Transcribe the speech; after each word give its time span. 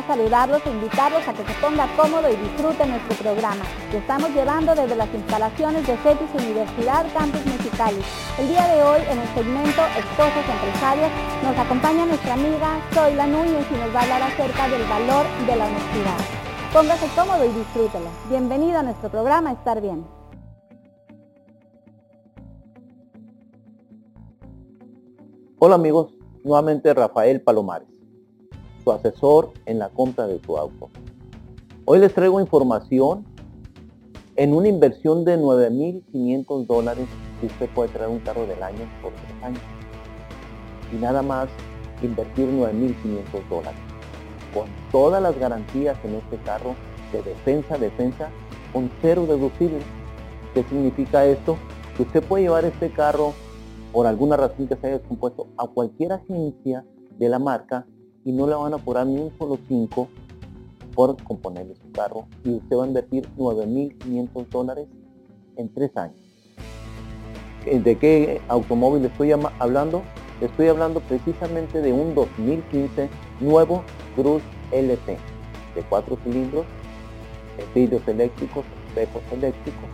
saludarlos 0.00 0.62
e 0.64 0.70
invitarlos 0.70 1.20
a 1.28 1.34
que 1.34 1.44
se 1.44 1.52
ponga 1.60 1.86
cómodo 1.96 2.30
y 2.30 2.36
disfrute 2.36 2.86
nuestro 2.86 3.14
programa 3.16 3.64
que 3.90 3.98
estamos 3.98 4.30
llevando 4.30 4.74
desde 4.74 4.96
las 4.96 5.12
instalaciones 5.12 5.86
de 5.86 5.96
CETIS 5.98 6.30
Universidad 6.32 7.04
Campus 7.12 7.44
Mexicali. 7.44 8.00
El 8.38 8.48
día 8.48 8.66
de 8.68 8.82
hoy 8.82 9.00
en 9.10 9.18
el 9.18 9.28
segmento 9.34 9.82
Esposas 9.98 10.48
Empresarias 10.48 11.10
nos 11.44 11.58
acompaña 11.58 12.06
nuestra 12.06 12.32
amiga 12.32 12.80
Zoila 12.94 13.26
Núñez 13.26 13.66
y 13.70 13.74
nos 13.74 13.94
va 13.94 14.00
a 14.00 14.02
hablar 14.04 14.22
acerca 14.22 14.68
del 14.68 14.84
valor 14.84 15.26
de 15.46 15.56
la 15.56 15.66
honestidad. 15.66 16.18
Póngase 16.72 17.06
cómodo 17.14 17.44
y 17.44 17.48
disfrútelo. 17.48 18.08
Bienvenido 18.30 18.78
a 18.78 18.82
nuestro 18.82 19.10
programa 19.10 19.52
Estar 19.52 19.82
Bien. 19.82 20.06
Hola 25.58 25.74
amigos, 25.74 26.14
nuevamente 26.42 26.92
Rafael 26.94 27.40
Palomares, 27.42 27.91
su 28.82 28.92
asesor 28.92 29.52
en 29.66 29.78
la 29.78 29.88
compra 29.88 30.26
de 30.26 30.38
tu 30.38 30.56
auto. 30.56 30.90
Hoy 31.84 31.98
les 31.98 32.14
traigo 32.14 32.40
información 32.40 33.24
en 34.36 34.54
una 34.54 34.68
inversión 34.68 35.24
de 35.24 35.38
9.500 35.38 36.66
dólares 36.66 37.06
que 37.40 37.46
usted 37.46 37.68
puede 37.70 37.90
traer 37.90 38.10
un 38.10 38.20
carro 38.20 38.46
del 38.46 38.62
año 38.62 38.88
por 39.02 39.12
tres 39.12 39.42
años. 39.42 39.62
Y 40.92 40.96
nada 40.96 41.22
más 41.22 41.48
invertir 42.02 42.48
9.500 42.48 43.48
dólares. 43.48 43.80
Con 44.54 44.66
todas 44.90 45.22
las 45.22 45.38
garantías 45.38 45.96
en 46.04 46.14
este 46.16 46.36
carro 46.38 46.74
de 47.12 47.22
defensa, 47.22 47.78
defensa, 47.78 48.30
con 48.72 48.90
cero 49.00 49.26
deducible. 49.26 49.80
¿Qué 50.54 50.62
significa 50.64 51.24
esto? 51.24 51.56
Que 51.96 52.02
usted 52.02 52.22
puede 52.22 52.44
llevar 52.44 52.64
este 52.64 52.90
carro 52.90 53.32
por 53.92 54.06
alguna 54.06 54.36
razón 54.36 54.66
que 54.66 54.76
se 54.76 54.86
haya 54.86 54.98
descompuesto 54.98 55.48
a 55.58 55.66
cualquier 55.66 56.12
agencia 56.12 56.84
de 57.18 57.28
la 57.28 57.38
marca 57.38 57.86
y 58.24 58.32
no 58.32 58.46
le 58.46 58.54
van 58.54 58.74
a 58.74 58.78
cobrar 58.78 59.06
ni 59.06 59.18
un 59.18 59.32
solo 59.38 59.58
5 59.68 60.08
por 60.94 61.22
componerle 61.22 61.74
su 61.74 61.90
carro 61.92 62.26
y 62.44 62.54
usted 62.54 62.76
va 62.76 62.84
a 62.84 62.86
invertir 62.86 63.28
9.500 63.36 64.48
dólares 64.48 64.88
en 65.56 65.72
tres 65.72 65.96
años. 65.96 66.16
¿De 67.64 67.96
qué 67.96 68.40
automóvil 68.48 69.04
estoy 69.04 69.32
hablando? 69.32 70.02
Estoy 70.40 70.68
hablando 70.68 71.00
precisamente 71.00 71.80
de 71.80 71.92
un 71.92 72.14
2015 72.14 73.08
nuevo 73.40 73.84
Cruz 74.16 74.42
LT 74.72 75.06
de 75.74 75.82
cuatro 75.88 76.18
cilindros, 76.24 76.66
vidrios 77.74 78.06
eléctricos, 78.08 78.64
espejos 78.88 79.22
eléctricos, 79.32 79.88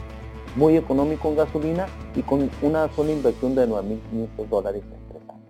muy 0.57 0.77
económico 0.77 1.29
en 1.29 1.37
gasolina 1.37 1.87
y 2.17 2.23
con 2.23 2.51
una 2.63 2.89
sola 2.95 3.13
inversión 3.13 3.55
de 3.55 3.69
9.500 3.69 4.49
dólares 4.49 4.83
en 4.83 5.09
tres 5.09 5.29
años. 5.29 5.45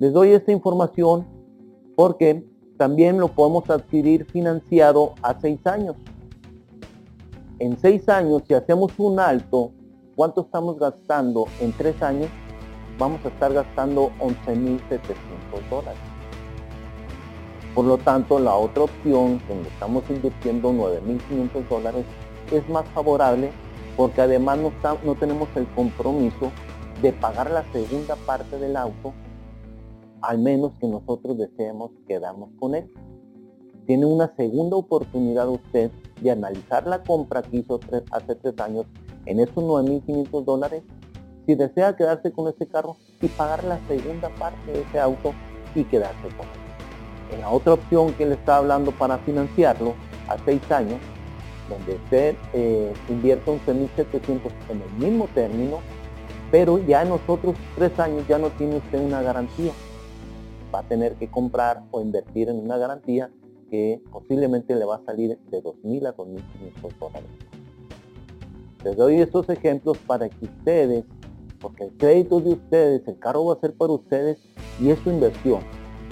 Les 0.00 0.12
doy 0.12 0.30
esta 0.30 0.52
información 0.52 1.24
porque 1.96 2.44
también 2.76 3.18
lo 3.18 3.28
podemos 3.28 3.68
adquirir 3.70 4.24
financiado 4.26 5.14
a 5.22 5.38
seis 5.40 5.64
años. 5.66 5.96
En 7.58 7.78
seis 7.78 8.08
años, 8.08 8.42
si 8.48 8.54
hacemos 8.54 8.92
un 8.98 9.20
alto, 9.20 9.70
¿cuánto 10.16 10.42
estamos 10.42 10.78
gastando 10.78 11.46
en 11.60 11.72
tres 11.72 12.02
años? 12.02 12.28
Vamos 12.98 13.24
a 13.24 13.28
estar 13.28 13.52
gastando 13.52 14.10
11.700 14.20 14.80
dólares. 15.70 16.00
Por 17.74 17.84
lo 17.86 17.98
tanto, 17.98 18.38
la 18.38 18.54
otra 18.54 18.84
opción, 18.84 19.40
donde 19.48 19.68
estamos 19.68 20.04
invirtiendo 20.08 20.72
9.500 20.72 21.68
dólares, 21.68 22.04
es 22.52 22.68
más 22.68 22.86
favorable 22.90 23.50
porque 23.96 24.20
además 24.20 24.58
no, 24.58 24.72
no 25.04 25.14
tenemos 25.14 25.48
el 25.56 25.66
compromiso 25.74 26.50
de 27.02 27.12
pagar 27.12 27.50
la 27.50 27.64
segunda 27.72 28.16
parte 28.16 28.58
del 28.58 28.76
auto, 28.76 29.12
al 30.28 30.38
menos 30.38 30.72
que 30.80 30.86
nosotros 30.86 31.36
deseemos 31.36 31.90
quedarnos 32.08 32.48
con 32.58 32.74
él. 32.74 32.90
Tiene 33.86 34.06
una 34.06 34.34
segunda 34.36 34.76
oportunidad 34.76 35.48
usted 35.48 35.90
de 36.20 36.30
analizar 36.30 36.86
la 36.86 37.02
compra 37.02 37.42
que 37.42 37.58
hizo 37.58 37.78
hace 38.10 38.34
tres 38.34 38.58
años 38.58 38.86
en 39.26 39.40
esos 39.40 39.62
9.500 39.62 40.44
dólares, 40.44 40.82
si 41.46 41.54
desea 41.54 41.96
quedarse 41.96 42.32
con 42.32 42.48
ese 42.48 42.66
carro 42.66 42.96
y 43.20 43.28
pagar 43.28 43.64
la 43.64 43.78
segunda 43.86 44.30
parte 44.38 44.72
de 44.72 44.80
ese 44.80 44.98
auto 44.98 45.34
y 45.74 45.84
quedarse 45.84 46.28
con 46.36 46.46
él. 46.46 47.34
En 47.34 47.40
la 47.42 47.50
otra 47.50 47.74
opción 47.74 48.14
que 48.14 48.24
le 48.24 48.34
está 48.34 48.56
hablando 48.56 48.92
para 48.92 49.18
financiarlo 49.18 49.94
a 50.28 50.38
seis 50.44 50.70
años, 50.70 51.00
donde 51.68 51.96
usted 51.96 52.36
eh, 52.54 52.92
invierte 53.10 53.50
11.700 53.50 54.50
en 54.70 54.82
el 54.82 54.92
mismo 54.98 55.28
término, 55.34 55.80
pero 56.50 56.78
ya 56.78 57.02
en 57.02 57.10
los 57.10 57.20
otros 57.26 57.56
tres 57.74 57.98
años 57.98 58.26
ya 58.26 58.38
no 58.38 58.48
tiene 58.50 58.76
usted 58.76 59.00
una 59.00 59.20
garantía. 59.20 59.72
Va 60.74 60.80
a 60.80 60.82
tener 60.82 61.14
que 61.14 61.30
comprar 61.30 61.84
o 61.92 62.00
invertir 62.00 62.48
en 62.48 62.58
una 62.58 62.76
garantía 62.76 63.30
que 63.70 64.02
posiblemente 64.10 64.74
le 64.74 64.84
va 64.84 64.96
a 64.96 65.04
salir 65.04 65.38
de 65.48 65.62
2.000 65.62 66.08
a 66.08 66.16
2.500 66.16 66.98
dólares. 66.98 67.30
Les 68.82 68.96
doy 68.96 69.20
estos 69.20 69.48
ejemplos 69.50 69.98
para 69.98 70.28
que 70.28 70.46
ustedes, 70.46 71.04
porque 71.60 71.84
el 71.84 71.92
crédito 71.96 72.40
de 72.40 72.54
ustedes, 72.54 73.06
el 73.06 73.18
carro 73.20 73.44
va 73.44 73.54
a 73.54 73.60
ser 73.60 73.74
para 73.74 73.92
ustedes 73.92 74.38
y 74.80 74.90
es 74.90 74.98
su 74.98 75.10
inversión, 75.10 75.60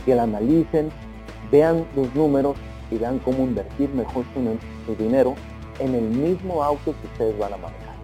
que 0.06 0.14
la 0.14 0.22
analicen, 0.22 0.90
vean 1.50 1.84
los 1.96 2.14
números 2.14 2.56
y 2.92 2.98
vean 2.98 3.18
cómo 3.18 3.42
invertir 3.42 3.90
mejor 3.90 4.24
su, 4.32 4.94
dinero 4.94 5.34
en 5.80 5.96
el 5.96 6.04
mismo 6.04 6.62
auto 6.62 6.94
que 7.00 7.06
ustedes 7.08 7.36
van 7.36 7.54
a 7.54 7.56
manejar. 7.56 7.96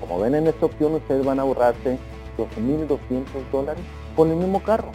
Como 0.00 0.20
ven 0.20 0.36
en 0.36 0.46
esta 0.46 0.64
opción, 0.64 0.94
ustedes 0.94 1.22
van 1.22 1.38
a 1.38 1.42
ahorrarse 1.42 1.98
12.200 2.38 2.96
dólares 3.52 3.84
con 4.16 4.30
el 4.30 4.36
mismo 4.36 4.62
carro. 4.62 4.90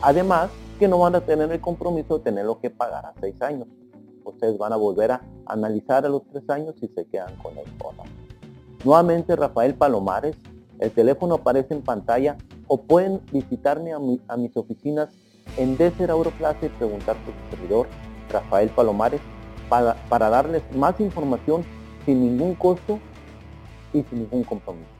Además, 0.00 0.50
que 0.78 0.88
no 0.88 0.98
van 0.98 1.16
a 1.16 1.20
tener 1.20 1.50
el 1.50 1.60
compromiso 1.60 2.18
de 2.18 2.24
tenerlo 2.24 2.60
que 2.60 2.70
pagar 2.70 3.06
a 3.06 3.14
6 3.20 3.42
años. 3.42 3.68
Ustedes 4.24 4.56
van 4.58 4.72
a 4.72 4.76
volver 4.76 5.12
a 5.12 5.22
analizar 5.46 6.06
a 6.06 6.08
los 6.08 6.22
3 6.30 6.48
años 6.50 6.74
y 6.80 6.88
se 6.88 7.06
quedan 7.06 7.34
con 7.36 7.56
el 7.58 7.66
bono. 7.78 8.04
Nuevamente, 8.84 9.34
Rafael 9.34 9.74
Palomares, 9.74 10.36
el 10.78 10.92
teléfono 10.92 11.36
aparece 11.36 11.74
en 11.74 11.82
pantalla 11.82 12.36
o 12.68 12.80
pueden 12.82 13.20
visitarme 13.32 13.92
a, 13.92 13.98
a 14.28 14.36
mis 14.36 14.56
oficinas 14.56 15.08
en 15.56 15.76
Desert 15.76 16.10
Europlaza 16.10 16.66
y 16.66 16.68
preguntar 16.68 17.16
por 17.24 17.34
su 17.34 17.56
servidor 17.56 17.88
Rafael 18.30 18.68
Palomares 18.68 19.20
para, 19.68 19.94
para 20.08 20.30
darles 20.30 20.62
más 20.76 21.00
información 21.00 21.64
sin 22.06 22.20
ningún 22.20 22.54
costo 22.54 23.00
y 23.92 24.02
sin 24.04 24.20
ningún 24.20 24.44
compromiso. 24.44 24.90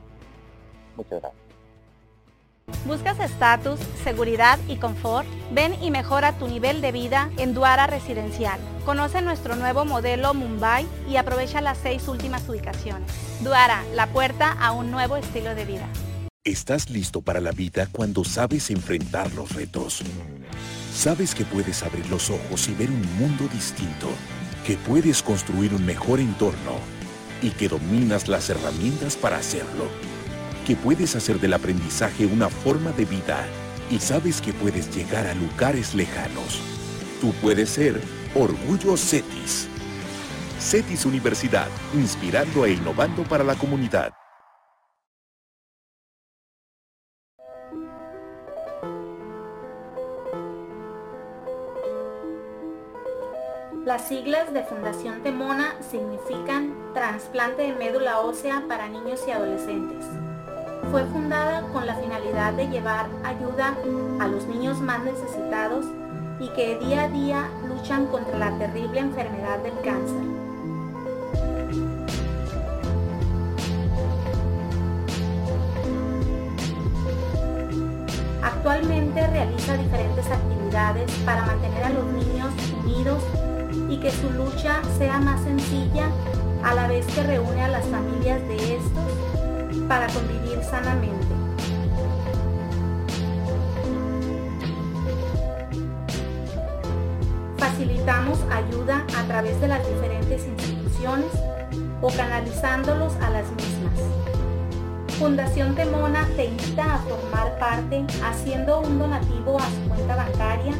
Muchas 0.97 1.21
gracias. 1.21 1.48
¿Buscas 2.85 3.19
estatus, 3.19 3.79
seguridad 4.03 4.59
y 4.67 4.77
confort? 4.77 5.27
Ven 5.51 5.75
y 5.81 5.91
mejora 5.91 6.37
tu 6.37 6.47
nivel 6.47 6.81
de 6.81 6.91
vida 6.91 7.29
en 7.37 7.53
Duara 7.53 7.87
Residencial. 7.87 8.59
Conoce 8.85 9.21
nuestro 9.21 9.55
nuevo 9.55 9.85
modelo 9.85 10.33
Mumbai 10.33 10.87
y 11.09 11.17
aprovecha 11.17 11.61
las 11.61 11.77
seis 11.77 12.07
últimas 12.07 12.47
ubicaciones. 12.47 13.11
Duara, 13.41 13.83
la 13.93 14.07
puerta 14.07 14.51
a 14.51 14.71
un 14.71 14.91
nuevo 14.91 15.17
estilo 15.17 15.55
de 15.55 15.65
vida. 15.65 15.87
Estás 16.43 16.89
listo 16.89 17.21
para 17.21 17.41
la 17.41 17.51
vida 17.51 17.87
cuando 17.91 18.23
sabes 18.23 18.69
enfrentar 18.69 19.31
los 19.33 19.53
retos. 19.53 20.01
Sabes 20.93 21.35
que 21.35 21.45
puedes 21.45 21.83
abrir 21.83 22.09
los 22.09 22.29
ojos 22.29 22.67
y 22.69 22.73
ver 22.73 22.89
un 22.89 23.17
mundo 23.17 23.47
distinto, 23.53 24.07
que 24.65 24.77
puedes 24.77 25.21
construir 25.21 25.73
un 25.73 25.85
mejor 25.85 26.19
entorno 26.19 26.79
y 27.41 27.51
que 27.51 27.69
dominas 27.69 28.27
las 28.27 28.49
herramientas 28.49 29.15
para 29.15 29.37
hacerlo, 29.37 29.85
que 30.69 30.75
puedes 30.75 31.15
hacer 31.15 31.39
del 31.39 31.53
aprendizaje 31.55 32.27
una 32.27 32.47
forma 32.47 32.91
de 32.91 33.03
vida 33.03 33.43
y 33.89 33.97
sabes 33.97 34.39
que 34.39 34.53
puedes 34.53 34.95
llegar 34.95 35.25
a 35.25 35.33
lugares 35.33 35.95
lejanos. 35.95 36.61
Tú 37.19 37.33
puedes 37.41 37.71
ser 37.71 37.99
Orgullo 38.35 38.95
CETIS. 38.95 39.67
CETIS 40.59 41.05
Universidad, 41.05 41.67
inspirando 41.95 42.67
e 42.67 42.73
innovando 42.73 43.23
para 43.23 43.43
la 43.43 43.55
comunidad. 43.55 44.13
Las 53.87 54.07
siglas 54.07 54.53
de 54.53 54.63
Fundación 54.65 55.23
Temona 55.23 55.73
significan 55.89 56.93
trasplante 56.93 57.63
de 57.63 57.73
médula 57.73 58.19
ósea 58.19 58.65
para 58.67 58.87
niños 58.87 59.21
y 59.27 59.31
adolescentes. 59.31 60.05
Fue 60.91 61.05
fundada 61.05 61.61
con 61.71 61.85
la 61.85 61.93
finalidad 61.95 62.53
de 62.53 62.67
llevar 62.67 63.07
ayuda 63.23 63.75
a 64.19 64.27
los 64.27 64.47
niños 64.47 64.79
más 64.81 65.03
necesitados 65.03 65.85
y 66.39 66.49
que 66.49 66.79
día 66.79 67.03
a 67.03 67.09
día 67.09 67.49
luchan 67.67 68.07
contra 68.07 68.39
la 68.39 68.57
terrible 68.57 68.99
enfermedad 68.99 69.59
del 69.59 69.73
cáncer. 69.83 70.23
Actualmente 78.41 79.27
realiza 79.27 79.77
diferentes 79.77 80.25
actividades 80.25 81.11
para 81.23 81.45
mantener 81.45 81.83
a 81.83 81.89
los 81.91 82.05
niños 82.05 82.51
unidos 82.83 83.23
y 83.89 83.97
que 83.97 84.09
su 84.09 84.31
lucha 84.31 84.81
sea 84.97 85.19
más 85.19 85.39
sencilla 85.41 86.09
a 86.63 86.73
la 86.73 86.87
vez 86.87 87.05
que 87.07 87.21
reúne 87.23 87.61
a 87.61 87.67
las 87.67 87.85
familias 87.85 88.41
de 88.47 88.75
estos 88.75 89.08
para 89.89 90.05
convivir 90.07 90.63
sanamente. 90.63 91.25
Facilitamos 97.57 98.39
ayuda 98.51 99.03
a 99.17 99.23
través 99.23 99.59
de 99.59 99.67
las 99.67 99.85
diferentes 99.85 100.45
instituciones 100.45 101.31
o 102.01 102.07
canalizándolos 102.09 103.13
a 103.15 103.31
las 103.31 103.49
mismas. 103.49 103.99
Fundación 105.17 105.75
Temona 105.75 106.25
te 106.35 106.45
invita 106.45 106.93
a 106.93 106.97
formar 106.99 107.57
parte 107.57 108.05
haciendo 108.23 108.81
un 108.81 108.99
donativo 108.99 109.57
a 109.59 109.65
su 109.65 109.89
cuenta 109.89 110.15
bancaria 110.15 110.73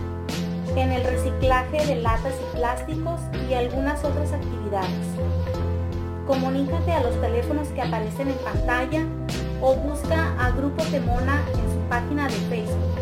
en 0.76 0.92
el 0.92 1.04
reciclaje 1.04 1.86
de 1.88 1.96
latas 1.96 2.36
y 2.40 2.58
plásticos 2.58 3.20
y 3.50 3.56
algunas 3.56 4.04
otras 4.06 4.32
actividades. 4.32 5.59
Comunícate 6.30 6.92
a 6.92 7.02
los 7.02 7.20
teléfonos 7.22 7.70
que 7.70 7.81
aparecen 7.81 8.28
en 8.28 8.38
pantalla 8.38 9.04
o 9.64 9.74
busca 9.74 10.36
a 10.40 10.52
Grupo 10.52 10.84
Temona 10.84 11.44
en 11.56 11.74
su 11.74 11.80
página 11.90 12.28
de 12.28 12.36
Facebook. 12.36 12.94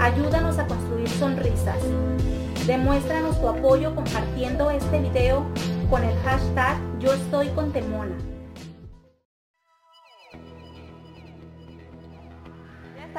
Ayúdanos 0.00 0.58
a 0.58 0.66
construir 0.66 1.08
sonrisas. 1.08 1.78
Demuéstranos 2.66 3.40
tu 3.40 3.48
apoyo 3.48 3.94
compartiendo 3.94 4.72
este 4.72 4.98
video 4.98 5.46
con 5.88 6.02
el 6.02 6.18
hashtag 6.24 6.76
Yo 6.98 7.12
estoy 7.12 7.46
con 7.50 7.70
Temona. 7.70 8.16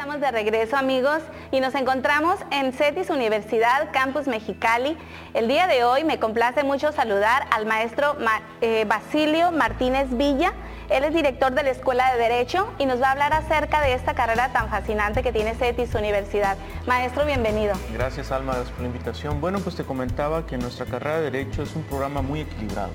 Estamos 0.08 0.22
de 0.22 0.32
regreso 0.32 0.78
amigos 0.78 1.22
y 1.52 1.60
nos 1.60 1.76
encontramos 1.76 2.40
en 2.50 2.72
CETIS 2.72 3.10
Universidad 3.10 3.92
Campus 3.92 4.26
Mexicali. 4.26 4.98
El 5.34 5.50
día 5.50 5.68
de 5.68 5.84
hoy 5.84 6.06
me 6.06 6.18
complace 6.18 6.64
mucho 6.64 6.94
saludar 6.94 7.46
al 7.52 7.66
maestro 7.66 8.16
eh, 8.62 8.86
Basilio 8.88 9.52
Martínez 9.52 10.08
Villa 10.12 10.54
él 10.90 11.04
es 11.04 11.14
director 11.14 11.54
de 11.54 11.64
la 11.64 11.72
Escuela 11.72 12.14
de 12.14 12.20
Derecho 12.20 12.72
y 12.80 12.86
nos 12.86 13.02
va 13.02 13.10
a 13.10 13.12
hablar 13.12 13.34
acerca 13.34 13.82
de 13.82 13.94
esta 13.94 14.14
carrera 14.14 14.54
tan 14.54 14.70
fascinante 14.70 15.22
que 15.22 15.34
tiene 15.34 15.54
CETIS 15.54 15.94
Universidad. 15.96 16.58
Maestro, 16.86 17.26
bienvenido. 17.26 17.74
Gracias, 17.94 18.32
Alma, 18.32 18.54
por 18.54 18.80
la 18.80 18.88
invitación. 18.88 19.42
Bueno, 19.42 19.60
pues 19.60 19.76
te 19.76 19.84
comentaba 19.84 20.46
que 20.46 20.58
nuestra 20.58 20.86
carrera 20.86 21.18
de 21.18 21.30
Derecho 21.30 21.64
es 21.64 21.76
un 21.76 21.84
programa 21.84 22.22
muy 22.22 22.40
equilibrado. 22.40 22.92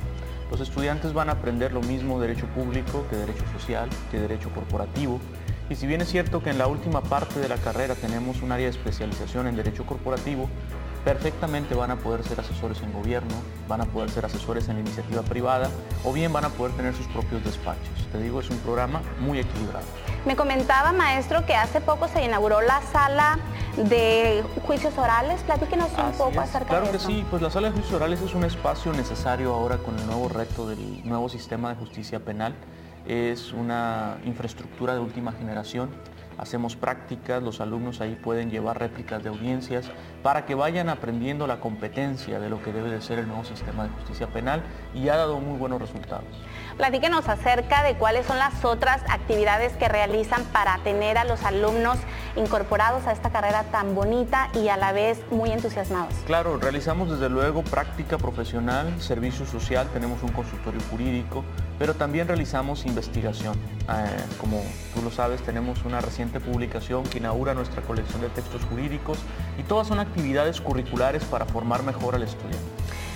Los 0.50 0.62
estudiantes 0.62 1.12
van 1.12 1.28
a 1.28 1.32
aprender 1.32 1.72
lo 1.72 1.80
mismo 1.80 2.18
derecho 2.18 2.46
público 2.48 3.06
que 3.10 3.16
derecho 3.16 3.44
social, 3.58 3.90
que 4.10 4.18
derecho 4.18 4.50
corporativo. 4.54 5.20
Y 5.70 5.76
si 5.76 5.86
bien 5.86 6.00
es 6.00 6.08
cierto 6.08 6.42
que 6.42 6.50
en 6.50 6.58
la 6.58 6.66
última 6.66 7.02
parte 7.02 7.40
de 7.40 7.48
la 7.48 7.56
carrera 7.56 7.94
tenemos 7.94 8.42
un 8.42 8.52
área 8.52 8.66
de 8.66 8.70
especialización 8.70 9.46
en 9.46 9.56
derecho 9.56 9.86
corporativo, 9.86 10.48
perfectamente 11.04 11.74
van 11.74 11.90
a 11.90 11.96
poder 11.96 12.22
ser 12.22 12.38
asesores 12.40 12.80
en 12.82 12.92
gobierno, 12.92 13.34
van 13.68 13.80
a 13.80 13.86
poder 13.86 14.10
ser 14.10 14.24
asesores 14.24 14.68
en 14.68 14.78
iniciativa 14.78 15.22
privada 15.22 15.68
o 16.04 16.12
bien 16.12 16.32
van 16.32 16.44
a 16.44 16.48
poder 16.50 16.76
tener 16.76 16.94
sus 16.94 17.06
propios 17.08 17.44
despachos. 17.44 18.08
Te 18.12 18.18
digo, 18.18 18.40
es 18.40 18.50
un 18.50 18.58
programa 18.58 19.02
muy 19.18 19.40
equilibrado. 19.40 19.86
Me 20.26 20.36
comentaba, 20.36 20.92
maestro, 20.92 21.44
que 21.46 21.54
hace 21.54 21.80
poco 21.80 22.06
se 22.06 22.22
inauguró 22.22 22.60
la 22.60 22.80
sala 22.92 23.38
de 23.76 24.44
juicios 24.66 24.96
orales. 24.96 25.42
Platíquenos 25.42 25.90
un 25.98 26.12
poco 26.12 26.40
acerca 26.40 26.68
claro 26.68 26.86
de 26.86 26.96
eso. 26.96 27.06
Claro 27.06 27.16
que 27.16 27.22
sí, 27.22 27.26
pues 27.28 27.42
la 27.42 27.50
sala 27.50 27.68
de 27.68 27.74
juicios 27.74 27.94
orales 27.94 28.20
es 28.20 28.34
un 28.34 28.44
espacio 28.44 28.92
necesario 28.92 29.52
ahora 29.54 29.78
con 29.78 29.98
el 29.98 30.06
nuevo 30.06 30.28
reto 30.28 30.68
del 30.68 31.04
nuevo 31.04 31.28
sistema 31.28 31.70
de 31.70 31.76
justicia 31.76 32.20
penal. 32.20 32.54
Es 33.06 33.52
una 33.52 34.18
infraestructura 34.24 34.94
de 34.94 35.00
última 35.00 35.32
generación 35.32 35.90
hacemos 36.38 36.76
prácticas, 36.76 37.42
los 37.42 37.60
alumnos 37.60 38.00
ahí 38.00 38.14
pueden 38.14 38.50
llevar 38.50 38.78
réplicas 38.78 39.22
de 39.22 39.28
audiencias 39.28 39.90
para 40.22 40.44
que 40.46 40.54
vayan 40.54 40.88
aprendiendo 40.88 41.46
la 41.46 41.60
competencia 41.60 42.40
de 42.40 42.48
lo 42.48 42.62
que 42.62 42.72
debe 42.72 42.90
de 42.90 43.00
ser 43.00 43.18
el 43.18 43.28
nuevo 43.28 43.44
sistema 43.44 43.84
de 43.84 43.90
justicia 43.90 44.26
penal 44.28 44.62
y 44.94 45.08
ha 45.08 45.16
dado 45.16 45.38
muy 45.40 45.58
buenos 45.58 45.80
resultados. 45.80 46.26
Platíquenos 46.76 47.28
acerca 47.28 47.82
de 47.82 47.94
cuáles 47.94 48.26
son 48.26 48.38
las 48.38 48.64
otras 48.64 49.02
actividades 49.08 49.76
que 49.76 49.88
realizan 49.88 50.44
para 50.46 50.78
tener 50.78 51.18
a 51.18 51.24
los 51.24 51.42
alumnos 51.44 51.98
incorporados 52.36 53.06
a 53.06 53.12
esta 53.12 53.30
carrera 53.30 53.64
tan 53.64 53.94
bonita 53.94 54.48
y 54.54 54.68
a 54.68 54.76
la 54.76 54.92
vez 54.92 55.22
muy 55.30 55.50
entusiasmados. 55.50 56.14
Claro, 56.26 56.56
realizamos 56.56 57.10
desde 57.10 57.28
luego 57.28 57.62
práctica 57.62 58.18
profesional, 58.18 59.00
servicio 59.00 59.46
social, 59.46 59.88
tenemos 59.92 60.22
un 60.22 60.32
consultorio 60.32 60.80
jurídico, 60.90 61.44
pero 61.82 61.94
también 61.94 62.28
realizamos 62.28 62.86
investigación. 62.86 63.54
Eh, 63.88 64.24
como 64.40 64.62
tú 64.94 65.02
lo 65.02 65.10
sabes, 65.10 65.42
tenemos 65.42 65.84
una 65.84 66.00
reciente 66.00 66.38
publicación 66.38 67.02
que 67.02 67.18
inaugura 67.18 67.54
nuestra 67.54 67.82
colección 67.82 68.20
de 68.20 68.28
textos 68.28 68.62
jurídicos 68.70 69.18
y 69.58 69.64
todas 69.64 69.88
son 69.88 69.98
actividades 69.98 70.60
curriculares 70.60 71.24
para 71.24 71.44
formar 71.44 71.82
mejor 71.82 72.14
al 72.14 72.22
estudiante. 72.22 72.60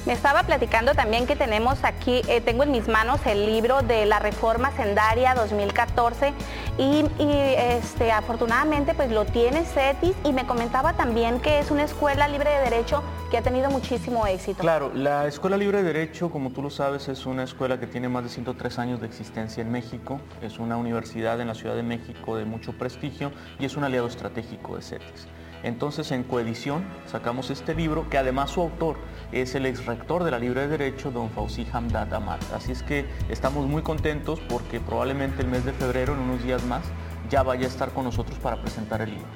Me 0.07 0.13
estaba 0.13 0.45
platicando 0.45 0.95
también 0.95 1.27
que 1.27 1.35
tenemos 1.35 1.83
aquí, 1.83 2.23
eh, 2.29 2.41
tengo 2.41 2.63
en 2.63 2.71
mis 2.71 2.87
manos 2.87 3.19
el 3.27 3.45
libro 3.45 3.83
de 3.83 4.07
la 4.07 4.21
Reforma 4.21 4.71
Sendaria 4.71 5.35
2014 5.35 6.33
y, 6.79 7.05
este, 7.19 8.13
afortunadamente 8.13 8.95
pues 8.95 9.11
lo 9.11 9.25
tiene 9.25 9.65
CETIS 9.65 10.15
y 10.23 10.33
me 10.33 10.47
comentaba 10.47 10.93
también 10.93 11.41
que 11.41 11.59
es 11.59 11.73
una 11.73 11.83
escuela 11.83 12.29
libre 12.29 12.51
de 12.51 12.71
derecho 12.71 13.03
que 13.33 13.39
ha 13.39 13.43
tenido 13.43 13.69
muchísimo 13.69 14.29
éxito. 14.29 14.61
Claro, 14.61 14.93
la 14.95 15.27
Escuela 15.27 15.57
Libre 15.57 15.79
de 15.79 15.93
Derecho, 15.93 16.31
como 16.31 16.51
tú 16.51 16.63
lo 16.63 16.71
sabes, 16.71 17.09
es 17.09 17.27
una 17.27 17.43
escuela 17.43 17.81
que 17.81 17.89
tiene 17.89 18.09
más 18.09 18.23
de 18.23 18.29
103 18.29 18.79
años 18.79 19.01
de 19.01 19.09
existencia 19.09 19.61
en 19.61 19.73
México, 19.73 20.21
es 20.41 20.61
una 20.61 20.77
universidad 20.77 21.41
en 21.41 21.49
la 21.49 21.57
Ciudad 21.57 21.75
de 21.75 21.83
México 21.83 22.37
de 22.37 22.45
mucho 22.45 22.79
prestigio 22.79 23.33
y 23.59 23.65
es 23.65 23.77
un 23.77 23.83
aliado 23.83 24.07
estratégico 24.07 24.77
de 24.77 24.83
CETIS. 24.83 25.27
Entonces 25.67 26.13
en 26.13 26.23
coedición 26.23 26.85
sacamos 27.11 27.51
este 27.51 27.75
libro 27.75 28.09
que 28.09 28.19
además 28.19 28.51
su 28.53 28.61
autor 28.61 28.99
es 29.33 29.57
el 29.57 29.67
ex 29.67 29.85
rector 29.85 30.23
de 30.23 30.31
la 30.31 30.39
Libre 30.39 30.61
de 30.61 30.69
Derecho, 30.69 31.11
don 31.11 31.29
Fauzi 31.29 31.67
Hamdad 31.73 32.15
Amat. 32.15 32.41
Así 32.55 32.71
es 32.71 32.85
que 32.85 33.05
estamos 33.29 33.67
muy 33.67 33.83
contentos 33.83 34.39
porque 34.49 34.79
probablemente 34.79 35.43
el 35.43 35.49
mes 35.49 35.65
de 35.65 35.73
febrero, 35.73 36.13
en 36.13 36.21
unos 36.21 36.45
días 36.45 36.63
más, 36.63 36.85
ya 37.31 37.43
vaya 37.43 37.65
a 37.65 37.69
estar 37.69 37.91
con 37.91 38.05
nosotros 38.05 38.39
para 38.39 38.63
presentar 38.63 39.03
el 39.03 39.11
libro. 39.11 39.27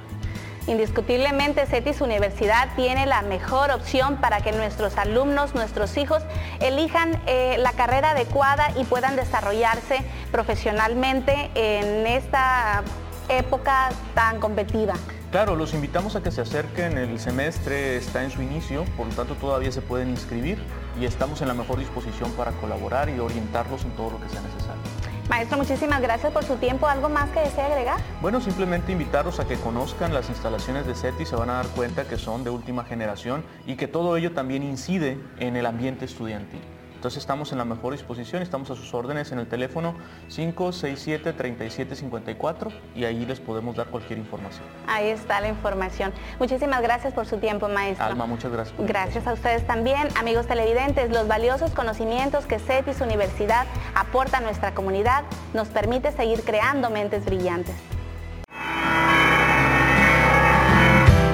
Indiscutiblemente 0.69 1.66
CETIS 1.66 2.00
Universidad 2.00 2.69
tiene 2.76 3.07
la 3.07 3.23
mejor 3.23 3.73
opción 3.73 4.19
para 4.19 4.40
que 4.40 4.52
nuestros 4.52 4.99
alumnos, 4.99 5.57
nuestros 5.57 5.97
hijos, 5.97 6.23
elijan 6.61 7.21
eh, 7.26 7.57
la 7.59 7.73
carrera 7.73 8.12
adecuada 8.12 8.71
y 8.78 8.85
puedan 8.85 9.16
desarrollarse 9.16 10.05
profesionalmente 10.31 11.50
en 11.57 12.07
esta 12.07 12.85
época 13.28 13.88
tan 14.14 14.38
competitiva. 14.38 14.95
Claro, 15.31 15.55
los 15.55 15.75
invitamos 15.75 16.17
a 16.17 16.25
que 16.25 16.33
se 16.33 16.41
acerquen, 16.41 16.99
el 16.99 17.21
semestre 17.21 17.97
está 17.97 18.25
en 18.25 18.33
su 18.33 18.43
inicio, 18.43 18.85
por 18.97 19.07
lo 19.07 19.15
tanto 19.15 19.37
todavía 19.37 19.71
se 19.71 19.81
pueden 19.81 20.11
inscribir 20.11 20.59
y 21.01 21.05
estamos 21.05 21.41
en 21.41 21.47
la 21.47 21.55
mejor 21.55 21.79
disposición 21.79 22.33
para 22.33 22.51
colaborar 22.51 23.09
y 23.09 23.21
orientarlos 23.21 23.85
en 23.85 23.93
todo 23.93 24.11
lo 24.11 24.21
que 24.21 24.29
sea 24.29 24.41
necesario. 24.41 24.83
Maestro, 25.29 25.59
muchísimas 25.59 26.03
gracias 26.03 26.33
por 26.33 26.43
su 26.43 26.57
tiempo. 26.57 26.89
¿Algo 26.89 27.09
más 27.09 27.31
que 27.31 27.39
desee 27.39 27.63
agregar? 27.63 28.01
Bueno, 28.21 28.41
simplemente 28.41 28.91
invitarlos 28.91 29.39
a 29.39 29.47
que 29.47 29.55
conozcan 29.55 30.13
las 30.13 30.29
instalaciones 30.29 30.85
de 30.85 30.97
SETI, 30.97 31.25
se 31.25 31.37
van 31.37 31.51
a 31.51 31.55
dar 31.55 31.69
cuenta 31.69 32.09
que 32.09 32.17
son 32.17 32.43
de 32.43 32.51
última 32.51 32.83
generación 32.83 33.45
y 33.69 33.77
que 33.77 33.87
todo 33.87 34.17
ello 34.17 34.33
también 34.33 34.65
incide 34.65 35.17
en 35.39 35.55
el 35.55 35.67
ambiente 35.67 36.07
estudiantil. 36.07 36.61
Entonces 37.00 37.23
estamos 37.23 37.50
en 37.52 37.57
la 37.57 37.64
mejor 37.64 37.95
disposición, 37.95 38.42
estamos 38.42 38.71
a 38.71 38.76
sus 38.76 38.92
órdenes 38.92 39.33
en 39.33 39.38
el 39.38 39.47
teléfono 39.47 39.95
567-3754 40.28 42.71
y 42.95 43.07
ahí 43.07 43.25
les 43.25 43.40
podemos 43.40 43.75
dar 43.75 43.87
cualquier 43.87 44.19
información. 44.19 44.66
Ahí 44.87 45.09
está 45.09 45.40
la 45.40 45.49
información. 45.49 46.12
Muchísimas 46.38 46.83
gracias 46.83 47.14
por 47.14 47.25
su 47.25 47.38
tiempo, 47.38 47.69
maestro. 47.69 48.04
Alma, 48.04 48.26
muchas 48.26 48.52
gracias. 48.52 48.76
Gracias 48.78 49.26
a 49.26 49.33
ustedes 49.33 49.66
también, 49.66 50.09
amigos 50.19 50.47
televidentes. 50.47 51.11
Los 51.11 51.26
valiosos 51.26 51.71
conocimientos 51.71 52.45
que 52.45 52.59
CETIS 52.59 53.00
Universidad 53.00 53.64
aporta 53.95 54.37
a 54.37 54.42
nuestra 54.42 54.75
comunidad 54.75 55.25
nos 55.54 55.69
permite 55.69 56.12
seguir 56.12 56.42
creando 56.42 56.90
mentes 56.90 57.25
brillantes. 57.25 57.76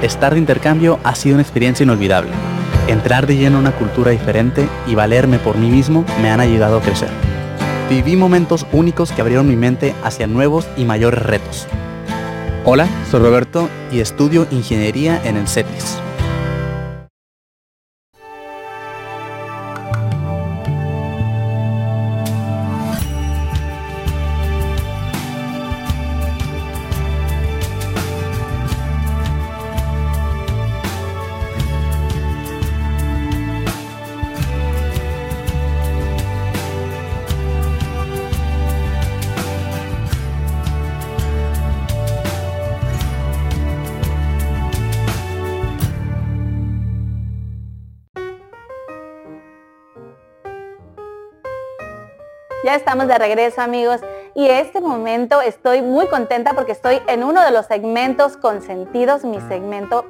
Estar 0.00 0.32
de 0.32 0.38
intercambio 0.38 1.00
ha 1.02 1.16
sido 1.16 1.34
una 1.34 1.42
experiencia 1.42 1.82
inolvidable 1.82 2.30
Entrar 2.88 3.26
de 3.26 3.36
lleno 3.36 3.56
a 3.56 3.60
una 3.60 3.72
cultura 3.72 4.12
diferente 4.12 4.68
y 4.86 4.94
valerme 4.94 5.40
por 5.40 5.58
mí 5.58 5.68
mismo 5.70 6.04
me 6.22 6.30
han 6.30 6.38
ayudado 6.38 6.78
a 6.78 6.82
crecer. 6.82 7.08
Viví 7.90 8.14
momentos 8.14 8.64
únicos 8.70 9.10
que 9.10 9.20
abrieron 9.20 9.48
mi 9.48 9.56
mente 9.56 9.92
hacia 10.04 10.28
nuevos 10.28 10.68
y 10.76 10.84
mayores 10.84 11.20
retos. 11.20 11.66
Hola, 12.64 12.88
soy 13.10 13.20
Roberto 13.20 13.68
y 13.90 13.98
estudio 13.98 14.46
ingeniería 14.52 15.20
en 15.24 15.36
el 15.36 15.48
CETIS. 15.48 15.98
Estamos 52.96 53.12
de 53.12 53.18
regreso 53.18 53.60
amigos 53.60 54.00
y 54.34 54.48
este 54.48 54.80
momento 54.80 55.42
estoy 55.42 55.82
muy 55.82 56.06
contenta 56.06 56.54
porque 56.54 56.72
estoy 56.72 56.98
en 57.08 57.24
uno 57.24 57.44
de 57.44 57.50
los 57.50 57.66
segmentos 57.66 58.38
consentidos, 58.38 59.22
mi 59.22 59.38
segmento 59.42 60.06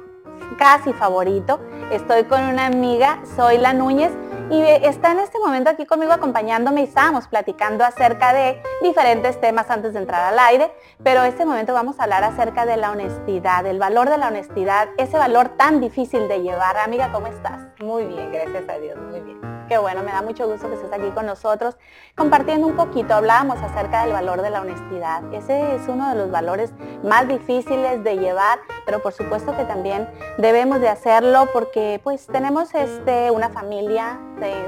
casi 0.57 0.93
favorito. 0.93 1.59
Estoy 1.91 2.23
con 2.23 2.41
una 2.43 2.65
amiga, 2.65 3.19
soy 3.35 3.57
la 3.57 3.73
Núñez, 3.73 4.13
y 4.49 4.61
está 4.61 5.11
en 5.11 5.19
este 5.19 5.37
momento 5.37 5.69
aquí 5.69 5.85
conmigo 5.85 6.13
acompañándome 6.13 6.79
y 6.79 6.83
estábamos 6.85 7.27
platicando 7.27 7.83
acerca 7.83 8.31
de 8.31 8.61
diferentes 8.81 9.37
temas 9.41 9.69
antes 9.69 9.91
de 9.91 9.99
entrar 9.99 10.23
al 10.31 10.39
aire, 10.39 10.71
pero 11.03 11.23
este 11.23 11.45
momento 11.45 11.73
vamos 11.73 11.99
a 11.99 12.03
hablar 12.03 12.23
acerca 12.23 12.65
de 12.65 12.77
la 12.77 12.91
honestidad, 12.91 13.65
el 13.65 13.79
valor 13.79 14.09
de 14.09 14.17
la 14.17 14.29
honestidad, 14.29 14.87
ese 14.97 15.17
valor 15.17 15.49
tan 15.57 15.81
difícil 15.81 16.29
de 16.29 16.41
llevar. 16.41 16.77
Amiga, 16.77 17.11
¿cómo 17.11 17.27
estás? 17.27 17.63
Muy 17.81 18.05
bien, 18.05 18.31
gracias 18.31 18.69
a 18.69 18.79
Dios, 18.79 18.97
muy 19.11 19.19
bien. 19.19 19.36
Qué 19.67 19.77
bueno, 19.77 20.01
me 20.01 20.11
da 20.11 20.21
mucho 20.21 20.47
gusto 20.47 20.69
que 20.69 20.75
estés 20.75 20.93
aquí 20.93 21.09
con 21.11 21.25
nosotros 21.25 21.75
compartiendo 22.15 22.67
un 22.67 22.77
poquito. 22.77 23.13
Hablábamos 23.13 23.61
acerca 23.61 24.03
del 24.03 24.13
valor 24.13 24.41
de 24.41 24.49
la 24.49 24.61
honestidad. 24.61 25.21
Ese 25.33 25.75
es 25.75 25.89
uno 25.89 26.09
de 26.09 26.15
los 26.15 26.31
valores 26.31 26.71
más 27.03 27.27
difíciles 27.27 28.01
de 28.01 28.17
llevar, 28.17 28.59
pero 28.85 29.01
por 29.01 29.11
supuesto 29.11 29.55
que 29.57 29.65
también 29.65 30.07
debemos 30.37 30.79
de 30.79 30.87
hacerlo 30.87 31.49
porque 31.51 31.99
pues 32.01 32.27
tenemos 32.27 32.73
este, 32.75 33.29
una 33.29 33.49
familia, 33.49 34.17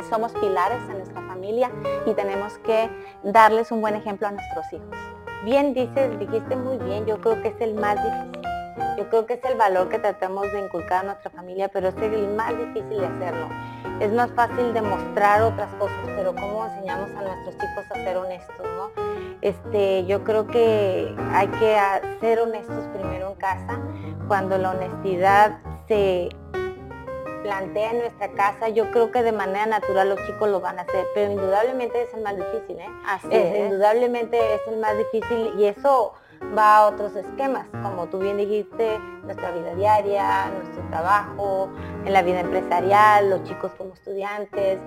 somos 0.09 0.33
pilares 0.33 0.81
en 0.89 0.97
nuestra 0.97 1.21
familia 1.21 1.71
y 2.05 2.13
tenemos 2.13 2.57
que 2.59 2.89
darles 3.23 3.71
un 3.71 3.79
buen 3.79 3.95
ejemplo 3.95 4.27
a 4.27 4.31
nuestros 4.31 4.65
hijos. 4.73 4.97
Bien 5.45 5.73
dices, 5.73 6.19
dijiste 6.19 6.57
muy 6.57 6.77
bien, 6.77 7.05
yo 7.05 7.21
creo 7.21 7.41
que 7.41 7.49
es 7.49 7.61
el 7.61 7.73
más 7.75 7.95
difícil. 8.03 8.58
Yo 8.97 9.09
creo 9.09 9.25
que 9.25 9.33
es 9.33 9.43
el 9.45 9.57
valor 9.57 9.89
que 9.89 9.99
tratamos 9.99 10.51
de 10.51 10.59
inculcar 10.65 10.99
a 10.99 11.03
nuestra 11.03 11.29
familia, 11.29 11.69
pero 11.69 11.89
es 11.89 11.97
el 11.97 12.29
más 12.35 12.57
difícil 12.57 12.99
de 12.99 13.05
hacerlo 13.05 13.49
es 13.99 14.13
más 14.13 14.31
fácil 14.31 14.73
demostrar 14.73 15.41
otras 15.41 15.73
cosas, 15.75 15.97
pero 16.15 16.33
cómo 16.33 16.65
enseñamos 16.65 17.09
a 17.17 17.21
nuestros 17.21 17.55
hijos 17.55 17.85
a 17.91 17.95
ser 17.95 18.17
honestos, 18.17 18.65
¿no? 18.77 18.91
Este, 19.41 20.05
yo 20.05 20.23
creo 20.23 20.47
que 20.47 21.13
hay 21.33 21.47
que 21.47 21.77
ser 22.21 22.39
honestos 22.39 22.85
primero 22.93 23.31
en 23.31 23.35
casa. 23.35 23.79
Cuando 24.27 24.57
la 24.57 24.71
honestidad 24.71 25.57
se 25.87 26.29
plantea 27.43 27.91
en 27.91 27.99
nuestra 27.99 28.31
casa, 28.31 28.69
yo 28.69 28.89
creo 28.91 29.11
que 29.11 29.23
de 29.23 29.31
manera 29.31 29.65
natural 29.65 30.09
los 30.09 30.25
chicos 30.25 30.49
lo 30.49 30.61
van 30.61 30.79
a 30.79 30.83
hacer, 30.83 31.05
pero 31.13 31.31
indudablemente 31.31 32.03
es 32.03 32.13
el 32.13 32.21
más 32.21 32.37
difícil, 32.37 32.79
¿eh? 32.79 32.89
Así 33.05 33.27
es. 33.31 33.71
Indudablemente 33.71 34.55
es 34.55 34.61
el 34.67 34.77
más 34.77 34.97
difícil 34.97 35.53
y 35.57 35.65
eso 35.65 36.13
va 36.57 36.77
a 36.77 36.87
otros 36.87 37.15
esquemas, 37.15 37.67
como 37.83 38.07
tú 38.07 38.19
bien 38.19 38.37
dijiste, 38.37 38.99
nuestra 39.23 39.51
vida 39.51 39.75
diaria, 39.75 40.51
nuestro 40.57 40.83
trabajo, 40.89 41.69
en 42.05 42.13
la 42.13 42.21
vida 42.21 42.39
empresarial, 42.39 43.29
los 43.29 43.43
chicos 43.43 43.71
como 43.77 43.93
estudiantes, 43.93 44.79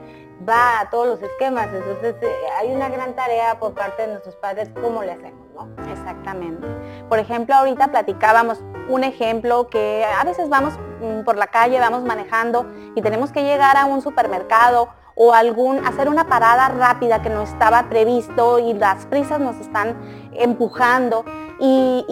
va 0.48 0.80
a 0.80 0.90
todos 0.90 1.06
los 1.06 1.22
esquemas. 1.22 1.68
Entonces 1.72 2.16
eh, 2.22 2.34
hay 2.58 2.72
una 2.72 2.88
gran 2.88 3.14
tarea 3.14 3.58
por 3.58 3.74
parte 3.74 4.02
de 4.02 4.08
nuestros 4.08 4.34
padres, 4.36 4.70
¿cómo 4.80 5.02
le 5.02 5.12
hacemos? 5.12 5.46
¿no? 5.54 5.68
Exactamente. 5.92 6.66
Por 7.08 7.18
ejemplo, 7.18 7.54
ahorita 7.54 7.88
platicábamos 7.88 8.62
un 8.88 9.04
ejemplo 9.04 9.68
que 9.68 10.04
a 10.04 10.24
veces 10.24 10.48
vamos 10.48 10.74
mm, 11.00 11.24
por 11.24 11.36
la 11.36 11.46
calle, 11.46 11.78
vamos 11.78 12.02
manejando 12.02 12.66
y 12.94 13.02
tenemos 13.02 13.32
que 13.32 13.42
llegar 13.42 13.76
a 13.76 13.84
un 13.84 14.02
supermercado 14.02 14.88
o 15.14 15.34
algún, 15.34 15.84
hacer 15.86 16.08
una 16.08 16.26
parada 16.26 16.68
rápida 16.68 17.22
que 17.22 17.28
no 17.28 17.42
estaba 17.42 17.88
previsto 17.88 18.58
y 18.58 18.72
las 18.74 19.06
prisas 19.06 19.40
nos 19.40 19.56
están 19.56 19.96
empujando 20.32 21.24
y, 21.58 22.04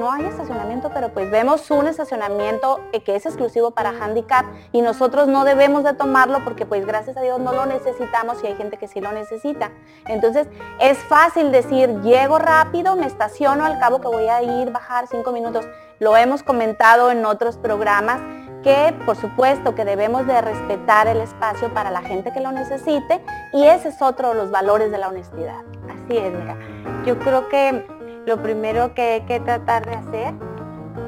no 0.00 0.10
hay 0.10 0.24
estacionamiento, 0.24 0.90
pero 0.92 1.10
pues 1.10 1.30
vemos 1.30 1.70
un 1.70 1.86
estacionamiento 1.86 2.80
que 3.04 3.14
es 3.14 3.24
exclusivo 3.24 3.70
para 3.70 3.90
handicap 3.90 4.46
y 4.72 4.82
nosotros 4.82 5.28
no 5.28 5.44
debemos 5.44 5.84
de 5.84 5.94
tomarlo 5.94 6.42
porque 6.42 6.66
pues 6.66 6.84
gracias 6.84 7.16
a 7.16 7.20
Dios 7.20 7.38
no 7.38 7.52
lo 7.52 7.66
necesitamos 7.66 8.42
y 8.42 8.48
hay 8.48 8.56
gente 8.56 8.78
que 8.78 8.88
sí 8.88 9.00
lo 9.00 9.12
necesita. 9.12 9.70
Entonces 10.06 10.48
es 10.80 10.98
fácil 10.98 11.52
decir, 11.52 12.00
llego 12.00 12.38
rápido, 12.38 12.96
me 12.96 13.06
estaciono, 13.06 13.64
al 13.64 13.78
cabo 13.78 14.00
que 14.00 14.08
voy 14.08 14.26
a 14.26 14.42
ir, 14.42 14.72
bajar 14.72 15.06
cinco 15.06 15.32
minutos. 15.32 15.64
Lo 16.00 16.16
hemos 16.16 16.42
comentado 16.42 17.10
en 17.10 17.24
otros 17.24 17.56
programas 17.56 18.20
que 18.62 18.94
por 19.04 19.16
supuesto 19.16 19.74
que 19.74 19.84
debemos 19.84 20.26
de 20.26 20.40
respetar 20.40 21.08
el 21.08 21.20
espacio 21.20 21.72
para 21.74 21.90
la 21.90 22.02
gente 22.02 22.32
que 22.32 22.40
lo 22.40 22.52
necesite 22.52 23.20
y 23.52 23.64
ese 23.64 23.88
es 23.88 24.00
otro 24.00 24.30
de 24.30 24.34
los 24.34 24.50
valores 24.50 24.90
de 24.90 24.98
la 24.98 25.08
honestidad. 25.08 25.62
Así 25.88 26.16
es, 26.16 26.32
mira. 26.32 26.56
Yo 27.04 27.18
creo 27.18 27.48
que 27.48 27.84
lo 28.26 28.42
primero 28.42 28.94
que 28.94 29.02
hay 29.02 29.20
que 29.22 29.40
tratar 29.40 29.84
de 29.84 29.94
hacer 29.94 30.34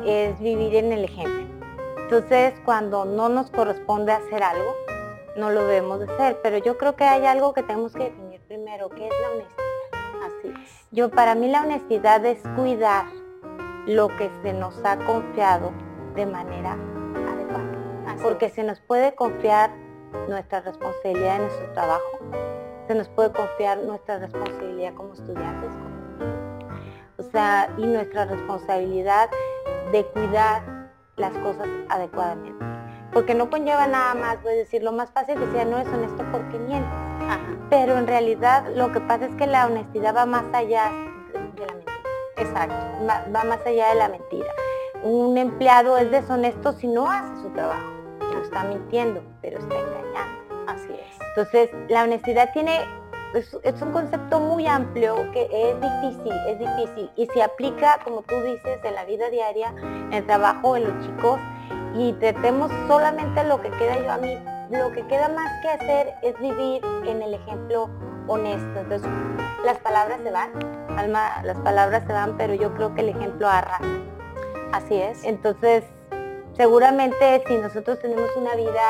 es 0.04 0.38
vivir 0.40 0.75
en 0.75 0.92
el 0.92 1.04
ejemplo. 1.04 1.44
Entonces, 1.99 2.54
cuando 2.64 3.04
no 3.04 3.28
nos 3.28 3.50
corresponde 3.50 4.12
hacer 4.12 4.42
algo, 4.42 4.75
no 5.37 5.50
lo 5.50 5.64
debemos 5.64 6.00
de 6.00 6.12
hacer. 6.12 6.38
Pero 6.42 6.59
yo 6.59 6.76
creo 6.76 6.97
que 6.97 7.04
hay 7.04 7.25
algo 7.26 7.54
que 7.54 7.62
tenemos 7.62 7.92
que 7.92 8.04
definir 8.04 8.40
primero, 8.42 8.88
que 8.90 9.06
es 9.06 9.12
la 9.23 9.30
honestidad. 9.30 9.64
Así 10.26 10.62
es. 10.62 10.87
Yo, 10.90 11.11
para 11.11 11.35
mí 11.35 11.49
la 11.49 11.62
honestidad 11.62 12.25
es 12.25 12.40
cuidar 12.56 13.06
lo 13.87 14.09
que 14.09 14.30
se 14.42 14.52
nos 14.52 14.85
ha 14.85 14.97
confiado 14.99 15.73
de 16.14 16.26
manera 16.26 16.73
adecuada. 16.73 18.16
Porque 18.23 18.49
se 18.49 18.64
nos 18.64 18.80
puede 18.80 19.14
confiar 19.14 19.71
nuestra 20.28 20.61
responsabilidad 20.61 21.37
en 21.37 21.42
nuestro 21.42 21.73
trabajo, 21.73 22.18
se 22.87 22.94
nos 22.94 23.09
puede 23.09 23.33
confiar 23.33 23.78
nuestra 23.78 24.18
responsabilidad 24.18 24.94
como 24.94 25.14
estudiantes, 25.14 25.71
y 27.78 27.86
nuestra 27.86 28.26
responsabilidad 28.26 29.28
de 29.90 30.04
cuidar 30.06 30.62
las 31.16 31.32
cosas 31.38 31.68
adecuadamente. 31.88 32.64
Porque 33.12 33.34
no 33.34 33.50
conlleva 33.50 33.88
nada 33.88 34.14
más, 34.14 34.40
voy 34.42 34.52
a 34.52 34.56
decir, 34.56 34.84
lo 34.84 34.92
más 34.92 35.10
fácil 35.10 35.38
que 35.38 35.50
sea 35.50 35.64
no 35.64 35.78
es 35.78 35.88
honesto 35.88 36.24
porque 36.30 36.58
miente. 36.58 36.88
Pero 37.70 37.98
en 37.98 38.06
realidad 38.06 38.66
lo 38.76 38.92
que 38.92 39.00
pasa 39.00 39.26
es 39.26 39.34
que 39.34 39.48
la 39.48 39.66
honestidad 39.66 40.14
va 40.14 40.26
más 40.26 40.44
allá 40.52 40.92
de, 41.32 41.66
la 41.66 41.72
mentira. 41.74 41.92
Exacto, 42.36 43.06
va, 43.08 43.26
va, 43.34 43.44
más 43.44 43.66
allá 43.66 43.88
de 43.88 43.94
la 43.96 44.08
mentira. 44.08 44.52
Un 45.02 45.36
empleado 45.36 45.98
es 45.98 46.10
deshonesto 46.12 46.72
si 46.72 46.86
no 46.86 47.10
hace 47.10 47.42
su 47.42 47.48
trabajo. 47.50 47.86
No 48.20 48.42
está 48.42 48.62
mintiendo, 48.62 49.22
pero 49.42 49.58
está 49.58 49.74
engañando. 49.74 50.70
Así 50.70 50.92
es. 50.92 51.18
Entonces, 51.30 51.70
la 51.88 52.04
honestidad 52.04 52.52
tiene 52.52 52.80
es, 53.34 53.82
un 53.82 53.92
concepto 53.92 54.40
muy 54.40 54.66
amplio 54.66 55.14
que 55.32 55.48
es 55.50 55.80
difícil, 55.80 56.32
es 56.48 56.58
difícil 56.58 57.10
y 57.16 57.26
se 57.26 57.42
aplica, 57.42 57.98
como 58.04 58.22
tú 58.22 58.34
dices, 58.42 58.78
en 58.84 58.94
la 58.94 59.04
vida 59.04 59.28
diaria, 59.30 59.74
en 59.78 60.12
el 60.12 60.26
trabajo, 60.26 60.76
en 60.76 60.84
los 60.84 61.06
chicos 61.06 61.38
y 61.96 62.12
tratemos 62.14 62.70
solamente 62.86 63.44
lo 63.44 63.60
que 63.60 63.70
queda 63.70 63.98
yo 64.00 64.12
a 64.12 64.18
mí. 64.18 64.36
Lo 64.70 64.90
que 64.92 65.06
queda 65.06 65.28
más 65.28 65.50
que 65.62 65.68
hacer 65.68 66.14
es 66.22 66.38
vivir 66.40 66.82
en 67.06 67.22
el 67.22 67.34
ejemplo 67.34 67.90
honesto. 68.26 68.80
Entonces, 68.80 69.08
las 69.64 69.78
palabras 69.78 70.20
se 70.22 70.30
van, 70.30 70.50
Alma, 70.96 71.42
las 71.44 71.58
palabras 71.58 72.04
se 72.06 72.12
van, 72.12 72.36
pero 72.36 72.54
yo 72.54 72.72
creo 72.74 72.94
que 72.94 73.02
el 73.02 73.10
ejemplo 73.10 73.48
arrasa. 73.48 73.84
Así 74.72 74.96
es. 74.96 75.22
Entonces, 75.24 75.84
seguramente 76.56 77.42
si 77.46 77.56
nosotros 77.56 77.98
tenemos 78.00 78.30
una 78.36 78.54
vida 78.54 78.80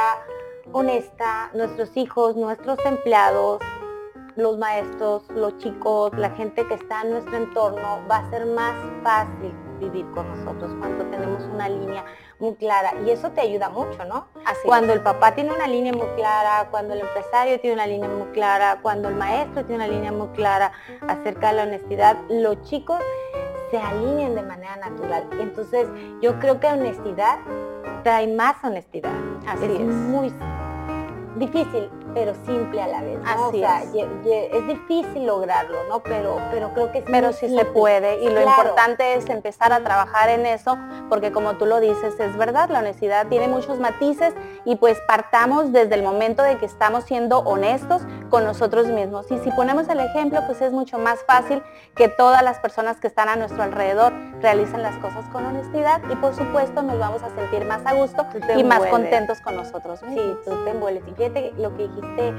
honesta, 0.72 1.50
nuestros 1.54 1.96
hijos, 1.96 2.36
nuestros 2.36 2.78
empleados, 2.84 3.60
los 4.36 4.58
maestros, 4.58 5.22
los 5.34 5.56
chicos, 5.58 6.12
la 6.16 6.30
gente 6.30 6.66
que 6.66 6.74
está 6.74 7.02
en 7.02 7.10
nuestro 7.10 7.36
entorno, 7.36 8.00
va 8.10 8.18
a 8.18 8.30
ser 8.30 8.46
más 8.46 8.74
fácil 9.02 9.52
vivir 9.80 10.06
con 10.12 10.28
nosotros 10.28 10.72
cuando 10.78 11.04
tenemos 11.06 11.42
una 11.44 11.68
línea 11.68 12.04
muy 12.38 12.54
clara. 12.54 12.92
Y 13.04 13.10
eso 13.10 13.30
te 13.30 13.42
ayuda 13.42 13.68
mucho, 13.70 14.04
¿no? 14.04 14.26
Así 14.44 14.60
cuando 14.66 14.92
el 14.92 15.00
papá 15.00 15.34
tiene 15.34 15.52
una 15.52 15.66
línea 15.66 15.92
muy 15.92 16.06
clara, 16.16 16.68
cuando 16.70 16.94
el 16.94 17.00
empresario 17.00 17.60
tiene 17.60 17.74
una 17.74 17.86
línea 17.86 18.08
muy 18.08 18.28
clara, 18.28 18.78
cuando 18.82 19.08
el 19.08 19.14
maestro 19.14 19.64
tiene 19.64 19.84
una 19.84 19.92
línea 19.92 20.12
muy 20.12 20.28
clara 20.28 20.72
acerca 21.06 21.48
de 21.48 21.54
la 21.54 21.62
honestidad, 21.64 22.16
los 22.28 22.60
chicos 22.62 23.00
se 23.70 23.78
alinean 23.78 24.34
de 24.34 24.42
manera 24.42 24.76
natural. 24.76 25.28
Entonces, 25.40 25.88
yo 26.20 26.38
creo 26.38 26.60
que 26.60 26.66
honestidad 26.66 27.38
trae 28.02 28.26
más 28.28 28.62
honestidad. 28.62 29.12
Así 29.46 29.64
es, 29.64 29.80
muy 29.80 30.32
difícil, 31.36 31.90
pero 32.14 32.33
simple 32.47 32.80
a 32.80 32.87
la 32.87 33.02
vez. 33.02 33.18
Así 33.26 33.62
es. 33.62 34.66
difícil 34.66 35.26
lograrlo, 35.26 35.78
¿no? 35.88 36.00
Pero, 36.00 36.38
pero 36.50 36.73
creo 36.73 36.92
que 36.92 37.02
Pero 37.02 37.33
sí 37.33 37.49
se 37.49 37.64
puede 37.64 38.23
y 38.23 38.30
lo 38.30 38.40
importante 38.40 39.14
es 39.14 39.28
empezar 39.28 39.73
a 39.73 39.80
trabajar 39.80 40.28
en 40.30 40.47
eso, 40.47 40.78
porque 41.09 41.33
como 41.33 41.54
tú 41.54 41.66
lo 41.66 41.80
dices, 41.80 42.18
es 42.18 42.37
verdad, 42.37 42.71
la 42.71 42.78
honestidad 42.78 43.26
tiene 43.26 43.49
muchos 43.49 43.78
matices 43.78 44.35
y 44.64 44.76
pues 44.76 44.99
partamos 45.06 45.73
desde 45.73 45.94
el 45.97 46.02
momento 46.02 46.42
de 46.42 46.56
que 46.59 46.66
estamos 46.66 47.04
siendo 47.04 47.40
honestos 47.40 48.02
con 48.31 48.45
nosotros 48.45 48.87
mismos. 48.87 49.31
Y 49.31 49.38
si 49.38 49.50
ponemos 49.52 49.88
el 49.88 50.00
ejemplo, 50.00 50.40
pues 50.47 50.61
es 50.61 50.73
mucho 50.73 50.99
más 50.99 51.21
fácil 51.25 51.62
que 51.95 52.09
todas 52.09 52.43
las 52.43 52.59
personas 52.59 52.99
que 52.99 53.07
están 53.07 53.28
a 53.28 53.37
nuestro 53.37 53.62
alrededor 53.62 54.12
realicen 54.40 54.83
las 54.83 54.97
cosas 54.97 55.28
con 55.31 55.45
honestidad 55.45 56.02
y 56.11 56.16
por 56.16 56.35
supuesto 56.35 56.83
nos 56.83 56.99
vamos 56.99 57.23
a 57.23 57.31
sentir 57.35 57.64
más 57.64 57.85
a 57.87 57.95
gusto 57.95 58.26
y 58.57 58.64
más 58.64 58.81
contentos 58.87 59.40
con 59.40 59.57
nosotros 59.57 60.00
Sí, 60.00 60.37
tú 60.45 60.64
te 60.64 60.71
envuelves. 60.71 61.04
Y 61.07 61.12
fíjate 61.12 61.52
lo 61.57 61.75
que 61.76 61.88
dijiste 61.88 62.35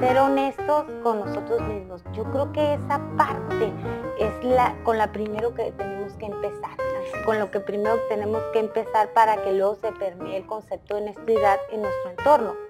ser 0.00 0.18
honestos 0.18 0.84
con 1.02 1.20
nosotros 1.20 1.60
mismos. 1.62 2.02
Yo 2.12 2.24
creo 2.24 2.52
que 2.52 2.74
esa 2.74 3.00
parte 3.16 3.72
es 4.18 4.44
la 4.44 4.74
con 4.84 4.98
la 4.98 5.12
primero 5.12 5.54
que 5.54 5.72
tenemos 5.72 6.12
que 6.14 6.26
empezar, 6.26 6.70
con 7.24 7.38
lo 7.38 7.50
que 7.50 7.60
primero 7.60 7.96
tenemos 8.08 8.42
que 8.52 8.60
empezar 8.60 9.08
para 9.10 9.36
que 9.42 9.52
luego 9.52 9.76
se 9.76 9.92
permee 9.92 10.38
el 10.38 10.46
concepto 10.46 10.96
de 10.96 11.02
honestidad 11.02 11.58
en 11.70 11.82
nuestro 11.82 12.10
entorno. 12.10 12.65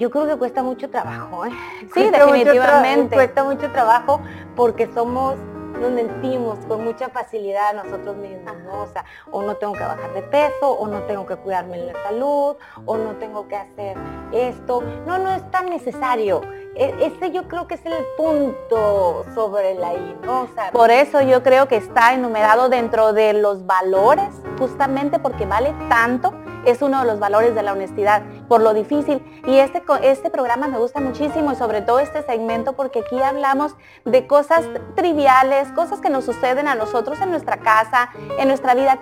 Yo 0.00 0.10
creo 0.10 0.26
que 0.26 0.36
cuesta 0.36 0.62
mucho 0.62 0.88
trabajo, 0.88 1.44
¿eh? 1.44 1.50
Sí, 1.92 2.08
definitivamente. 2.10 3.14
cuesta 3.14 3.44
mucho 3.44 3.70
trabajo 3.70 4.22
porque 4.56 4.88
somos 4.94 5.36
nos 5.78 5.90
mentimos 5.92 6.58
con 6.66 6.84
mucha 6.84 7.08
facilidad 7.08 7.70
a 7.70 7.82
nosotros 7.84 8.16
mismos, 8.16 8.54
¿no? 8.64 8.82
O 8.82 8.86
sea, 8.86 9.04
o 9.30 9.42
no 9.42 9.56
tengo 9.56 9.72
que 9.72 9.80
bajar 9.80 10.12
de 10.12 10.22
peso, 10.22 10.70
o 10.70 10.86
no 10.86 11.02
tengo 11.02 11.26
que 11.26 11.36
cuidarme 11.36 11.78
la 11.78 11.94
salud, 12.02 12.56
o 12.84 12.96
no 12.96 13.16
tengo 13.16 13.48
que 13.48 13.56
hacer 13.56 13.96
esto. 14.32 14.82
No, 15.06 15.18
no 15.18 15.34
es 15.34 15.50
tan 15.50 15.70
necesario. 15.70 16.42
E, 16.74 16.94
ese 17.00 17.32
yo 17.32 17.48
creo 17.48 17.66
que 17.66 17.74
es 17.74 17.86
el 17.86 17.94
punto 18.16 19.24
sobre 19.34 19.74
la 19.74 19.94
I, 19.94 20.18
¿no? 20.22 20.48
Por 20.72 20.90
eso 20.90 21.20
yo 21.22 21.42
creo 21.42 21.66
que 21.66 21.76
está 21.76 22.14
enumerado 22.14 22.68
dentro 22.68 23.12
de 23.12 23.32
los 23.32 23.66
valores, 23.66 24.28
justamente 24.58 25.18
porque 25.18 25.46
vale 25.46 25.74
tanto 25.88 26.32
es 26.66 26.82
uno 26.82 27.00
de 27.00 27.06
los 27.06 27.18
valores 27.18 27.54
de 27.54 27.62
la 27.62 27.72
honestidad, 27.72 28.22
por 28.48 28.60
lo 28.60 28.74
difícil. 28.74 29.22
Y 29.46 29.58
este, 29.58 29.82
este 30.02 30.30
programa 30.30 30.68
me 30.68 30.78
gusta 30.78 31.00
muchísimo 31.00 31.52
y 31.52 31.56
sobre 31.56 31.82
todo 31.82 32.00
este 32.00 32.22
segmento 32.22 32.74
porque 32.74 33.00
aquí 33.00 33.20
hablamos 33.20 33.74
de 34.04 34.26
cosas 34.26 34.64
triviales, 34.94 35.68
cosas 35.72 36.00
que 36.00 36.10
nos 36.10 36.24
suceden 36.24 36.68
a 36.68 36.74
nosotros 36.74 37.20
en 37.20 37.30
nuestra 37.30 37.58
casa, 37.58 38.10
en 38.38 38.48
nuestra 38.48 38.74
vida, 38.74 38.98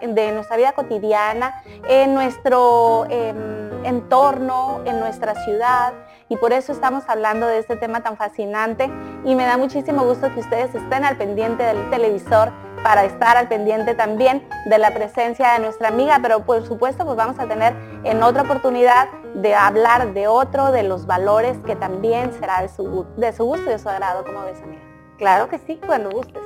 de 0.00 0.32
nuestra 0.32 0.56
vida 0.56 0.72
cotidiana, 0.72 1.62
en 1.88 2.14
nuestro 2.14 3.06
em, 3.08 3.84
entorno, 3.84 4.80
en 4.84 5.00
nuestra 5.00 5.34
ciudad. 5.44 5.92
Y 6.28 6.36
por 6.36 6.52
eso 6.52 6.72
estamos 6.72 7.04
hablando 7.08 7.46
de 7.46 7.58
este 7.58 7.76
tema 7.76 8.02
tan 8.02 8.16
fascinante 8.16 8.90
y 9.24 9.34
me 9.34 9.44
da 9.44 9.56
muchísimo 9.56 10.04
gusto 10.04 10.32
que 10.34 10.40
ustedes 10.40 10.74
estén 10.74 11.04
al 11.04 11.16
pendiente 11.16 11.62
del 11.62 11.88
televisor 11.90 12.50
para 12.82 13.04
estar 13.04 13.36
al 13.36 13.48
pendiente 13.48 13.94
también 13.94 14.46
de 14.66 14.78
la 14.78 14.92
presencia 14.92 15.52
de 15.52 15.60
nuestra 15.60 15.88
amiga, 15.88 16.18
pero 16.22 16.44
por 16.44 16.66
supuesto 16.66 17.04
pues 17.04 17.16
vamos 17.16 17.38
a 17.38 17.46
tener 17.46 17.74
en 18.04 18.22
otra 18.22 18.42
oportunidad 18.42 19.08
de 19.34 19.54
hablar 19.54 20.12
de 20.14 20.28
otro, 20.28 20.72
de 20.72 20.82
los 20.82 21.06
valores 21.06 21.56
que 21.66 21.76
también 21.76 22.32
será 22.32 22.62
de 22.62 22.68
su, 22.68 23.06
de 23.16 23.32
su 23.32 23.44
gusto 23.44 23.66
y 23.66 23.72
de 23.72 23.78
su 23.78 23.88
agrado, 23.88 24.24
como 24.24 24.42
ves 24.44 24.60
amiga. 24.62 24.82
Claro 25.18 25.48
que 25.48 25.58
sí, 25.58 25.80
cuando 25.84 26.10
gustes. 26.10 26.42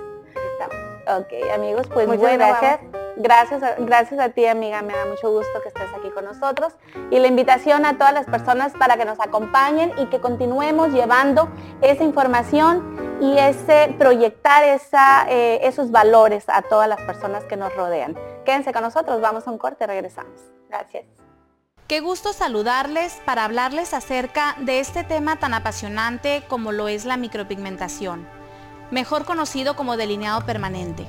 Ok, 1.06 1.32
amigos, 1.54 1.88
pues 1.92 2.06
muchas 2.06 2.34
gracias. 2.34 2.80
Gracias, 3.16 3.62
gracias 3.78 4.20
a 4.20 4.30
ti, 4.30 4.46
amiga. 4.46 4.82
Me 4.82 4.94
da 4.94 5.04
mucho 5.06 5.30
gusto 5.30 5.60
que 5.62 5.68
estés 5.68 5.88
aquí 5.96 6.10
con 6.10 6.24
nosotros. 6.24 6.74
Y 7.10 7.18
la 7.18 7.26
invitación 7.26 7.84
a 7.84 7.98
todas 7.98 8.12
las 8.12 8.26
personas 8.26 8.72
para 8.72 8.96
que 8.96 9.04
nos 9.04 9.20
acompañen 9.20 9.92
y 9.98 10.06
que 10.06 10.20
continuemos 10.20 10.92
llevando 10.92 11.48
esa 11.82 12.04
información 12.04 13.18
y 13.20 13.38
ese 13.38 13.94
proyectar 13.98 14.62
eh, 14.64 15.60
esos 15.62 15.90
valores 15.90 16.44
a 16.48 16.62
todas 16.62 16.88
las 16.88 17.00
personas 17.02 17.44
que 17.44 17.56
nos 17.56 17.74
rodean. 17.74 18.16
Quédense 18.44 18.72
con 18.72 18.82
nosotros, 18.82 19.20
vamos 19.20 19.46
a 19.46 19.50
un 19.50 19.58
corte, 19.58 19.86
regresamos. 19.86 20.40
Gracias. 20.68 21.04
Qué 21.86 22.00
gusto 22.00 22.32
saludarles 22.32 23.20
para 23.24 23.44
hablarles 23.44 23.94
acerca 23.94 24.54
de 24.60 24.78
este 24.78 25.02
tema 25.02 25.36
tan 25.36 25.54
apasionante 25.54 26.44
como 26.48 26.70
lo 26.72 26.88
es 26.88 27.04
la 27.04 27.16
micropigmentación 27.16 28.40
mejor 28.90 29.24
conocido 29.24 29.76
como 29.76 29.96
delineado 29.96 30.44
permanente. 30.44 31.06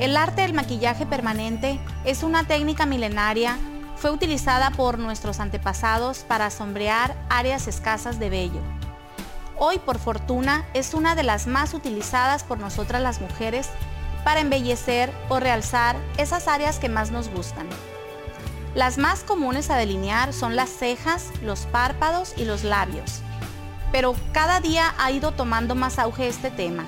El 0.00 0.16
arte 0.16 0.40
del 0.40 0.54
maquillaje 0.54 1.04
permanente 1.04 1.78
es 2.06 2.22
una 2.22 2.44
técnica 2.44 2.86
milenaria, 2.86 3.58
fue 3.96 4.10
utilizada 4.10 4.70
por 4.70 4.98
nuestros 4.98 5.40
antepasados 5.40 6.20
para 6.20 6.50
sombrear 6.50 7.14
áreas 7.28 7.68
escasas 7.68 8.18
de 8.18 8.30
vello. 8.30 8.62
Hoy, 9.58 9.78
por 9.78 9.98
fortuna, 9.98 10.64
es 10.72 10.94
una 10.94 11.14
de 11.14 11.22
las 11.22 11.46
más 11.46 11.74
utilizadas 11.74 12.44
por 12.44 12.58
nosotras 12.58 13.02
las 13.02 13.20
mujeres 13.20 13.68
para 14.24 14.40
embellecer 14.40 15.12
o 15.28 15.38
realzar 15.38 15.96
esas 16.16 16.48
áreas 16.48 16.78
que 16.78 16.88
más 16.88 17.10
nos 17.10 17.28
gustan. 17.28 17.68
Las 18.74 18.96
más 18.96 19.22
comunes 19.22 19.68
a 19.68 19.76
delinear 19.76 20.32
son 20.32 20.56
las 20.56 20.70
cejas, 20.70 21.30
los 21.42 21.66
párpados 21.66 22.32
y 22.38 22.46
los 22.46 22.64
labios 22.64 23.20
pero 23.92 24.14
cada 24.32 24.60
día 24.60 24.94
ha 24.98 25.10
ido 25.10 25.32
tomando 25.32 25.74
más 25.74 25.98
auge 25.98 26.28
este 26.28 26.50
tema. 26.50 26.84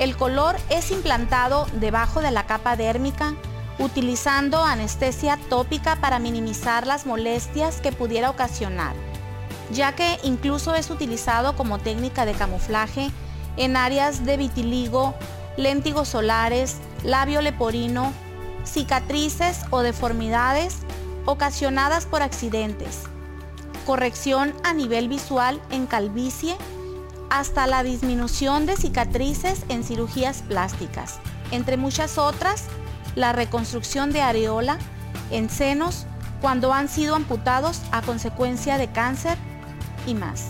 El 0.00 0.16
color 0.16 0.56
es 0.70 0.90
implantado 0.92 1.66
debajo 1.74 2.22
de 2.22 2.30
la 2.30 2.46
capa 2.46 2.74
dérmica 2.74 3.34
utilizando 3.78 4.64
anestesia 4.64 5.38
tópica 5.50 5.96
para 5.96 6.18
minimizar 6.18 6.86
las 6.86 7.04
molestias 7.04 7.82
que 7.82 7.92
pudiera 7.92 8.30
ocasionar, 8.30 8.94
ya 9.70 9.94
que 9.94 10.18
incluso 10.22 10.74
es 10.74 10.88
utilizado 10.88 11.54
como 11.54 11.78
técnica 11.78 12.24
de 12.24 12.32
camuflaje 12.32 13.10
en 13.58 13.76
áreas 13.76 14.24
de 14.24 14.38
vitiligo, 14.38 15.14
léntigos 15.58 16.08
solares, 16.08 16.78
labio 17.04 17.42
leporino, 17.42 18.14
cicatrices 18.64 19.60
o 19.68 19.80
deformidades 19.80 20.78
ocasionadas 21.26 22.06
por 22.06 22.22
accidentes, 22.22 23.02
corrección 23.84 24.54
a 24.64 24.72
nivel 24.72 25.10
visual 25.10 25.60
en 25.70 25.86
calvicie, 25.86 26.56
hasta 27.30 27.66
la 27.66 27.82
disminución 27.82 28.66
de 28.66 28.76
cicatrices 28.76 29.64
en 29.68 29.84
cirugías 29.84 30.42
plásticas, 30.42 31.20
entre 31.52 31.76
muchas 31.76 32.18
otras, 32.18 32.66
la 33.14 33.32
reconstrucción 33.32 34.12
de 34.12 34.20
areola 34.20 34.78
en 35.30 35.48
senos 35.48 36.06
cuando 36.40 36.72
han 36.72 36.88
sido 36.88 37.14
amputados 37.14 37.80
a 37.92 38.02
consecuencia 38.02 38.78
de 38.78 38.90
cáncer 38.90 39.38
y 40.06 40.14
más. 40.14 40.46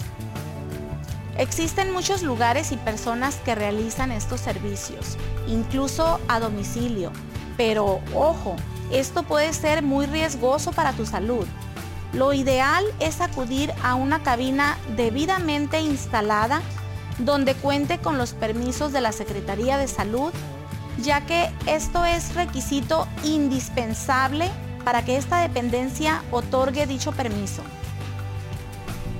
Existen 1.37 1.93
muchos 1.93 2.23
lugares 2.23 2.73
y 2.73 2.77
personas 2.77 3.37
que 3.37 3.55
realizan 3.55 4.11
estos 4.11 4.40
servicios, 4.40 5.16
incluso 5.47 6.19
a 6.29 6.40
domicilio, 6.40 7.12
pero 7.57 8.01
ojo, 8.14 8.57
esto 8.90 9.23
puede 9.23 9.53
ser 9.53 9.83
muy 9.83 10.07
riesgoso 10.07 10.73
para 10.73 10.93
tu 10.93 11.07
salud 11.07 11.47
lo 12.12 12.33
ideal 12.33 12.85
es 12.99 13.20
acudir 13.20 13.73
a 13.83 13.94
una 13.94 14.23
cabina 14.23 14.77
debidamente 14.96 15.81
instalada 15.81 16.61
donde 17.18 17.55
cuente 17.55 17.99
con 17.99 18.18
los 18.18 18.33
permisos 18.33 18.92
de 18.92 19.01
la 19.01 19.12
Secretaría 19.12 19.77
de 19.79 19.87
Salud, 19.87 20.33
ya 20.99 21.27
que 21.27 21.51
esto 21.66 22.05
es 22.05 22.35
requisito 22.35 23.07
indispensable 23.25 24.51
para 24.85 25.05
que 25.05 25.16
esta 25.16 25.40
dependencia 25.40 26.23
otorgue 26.31 26.87
dicho 26.87 27.12
permiso. 27.12 27.62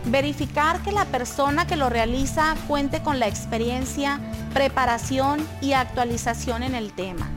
Verificar 0.07 0.83
que 0.83 0.93
la 0.93 1.05
persona 1.05 1.67
que 1.67 1.77
lo 1.77 1.91
realiza 1.91 2.57
cuente 2.67 3.03
con 3.03 3.21
la 3.21 3.29
experiencia, 3.29 4.19
preparación 4.55 5.47
y 5.61 5.75
actualización 5.75 6.63
en 6.63 6.75
el 6.75 6.93
tema. 6.93 7.29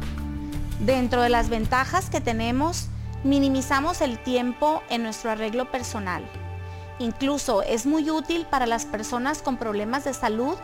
Dentro 0.79 1.21
de 1.21 1.29
las 1.29 1.49
ventajas 1.49 2.09
que 2.09 2.21
tenemos 2.21 2.87
minimizamos 3.23 4.01
el 4.01 4.19
tiempo 4.19 4.83
en 4.89 5.03
nuestro 5.03 5.31
arreglo 5.31 5.71
personal. 5.71 6.23
Incluso 6.99 7.63
es 7.63 7.85
muy 7.85 8.09
útil 8.09 8.45
para 8.49 8.65
las 8.65 8.85
personas 8.85 9.41
con 9.41 9.57
problemas 9.57 10.03
de 10.03 10.13
salud 10.13 10.55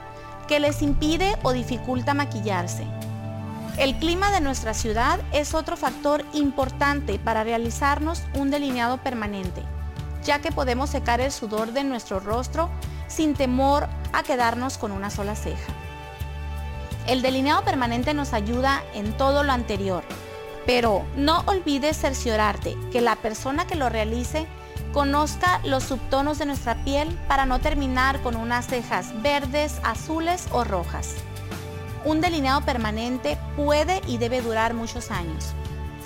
que 0.48 0.60
les 0.60 0.82
impide 0.82 1.38
o 1.44 1.54
dificulta 1.54 2.14
maquillarse. 2.14 2.86
El 3.78 3.98
clima 3.98 4.32
de 4.32 4.42
nuestra 4.42 4.74
ciudad 4.74 5.20
es 5.32 5.54
otro 5.54 5.78
factor 5.78 6.26
importante 6.34 7.18
para 7.18 7.44
realizarnos 7.44 8.24
un 8.34 8.52
delineado 8.52 8.98
permanente, 8.98 9.64
ya 10.24 10.40
que 10.40 10.52
podemos 10.52 10.90
secar 10.90 11.22
el 11.22 11.32
sudor 11.32 11.72
de 11.72 11.84
nuestro 11.84 12.20
rostro 12.20 12.70
sin 13.08 13.36
temor 13.36 13.88
a 14.12 14.24
quedarnos 14.24 14.78
con 14.78 14.92
una 14.92 15.10
sola 15.10 15.36
ceja. 15.36 15.74
El 17.08 17.22
delineado 17.22 17.64
permanente 17.64 18.14
nos 18.14 18.34
ayuda 18.34 18.84
en 18.94 19.14
todo 19.14 19.44
lo 19.44 19.52
anterior, 19.52 20.04
pero 20.66 21.06
no 21.16 21.44
olvides 21.46 21.98
cerciorarte 21.98 22.78
que 22.92 23.02
la 23.02 23.16
persona 23.16 23.66
que 23.66 23.76
lo 23.76 23.90
realice 23.90 24.48
conozca 24.94 25.62
los 25.64 25.84
subtonos 25.84 26.40
de 26.40 26.46
nuestra 26.46 26.84
piel 26.84 27.08
para 27.28 27.46
no 27.46 27.60
terminar 27.60 28.22
con 28.22 28.36
unas 28.36 28.68
cejas 28.68 29.22
verdes, 29.22 29.80
azules 29.84 30.48
o 30.52 30.64
rojas. 30.64 31.16
Un 32.06 32.22
delineado 32.22 32.62
permanente 32.62 33.38
puede 33.56 34.02
y 34.08 34.18
debe 34.18 34.42
durar 34.42 34.74
muchos 34.74 35.12
años, 35.12 35.54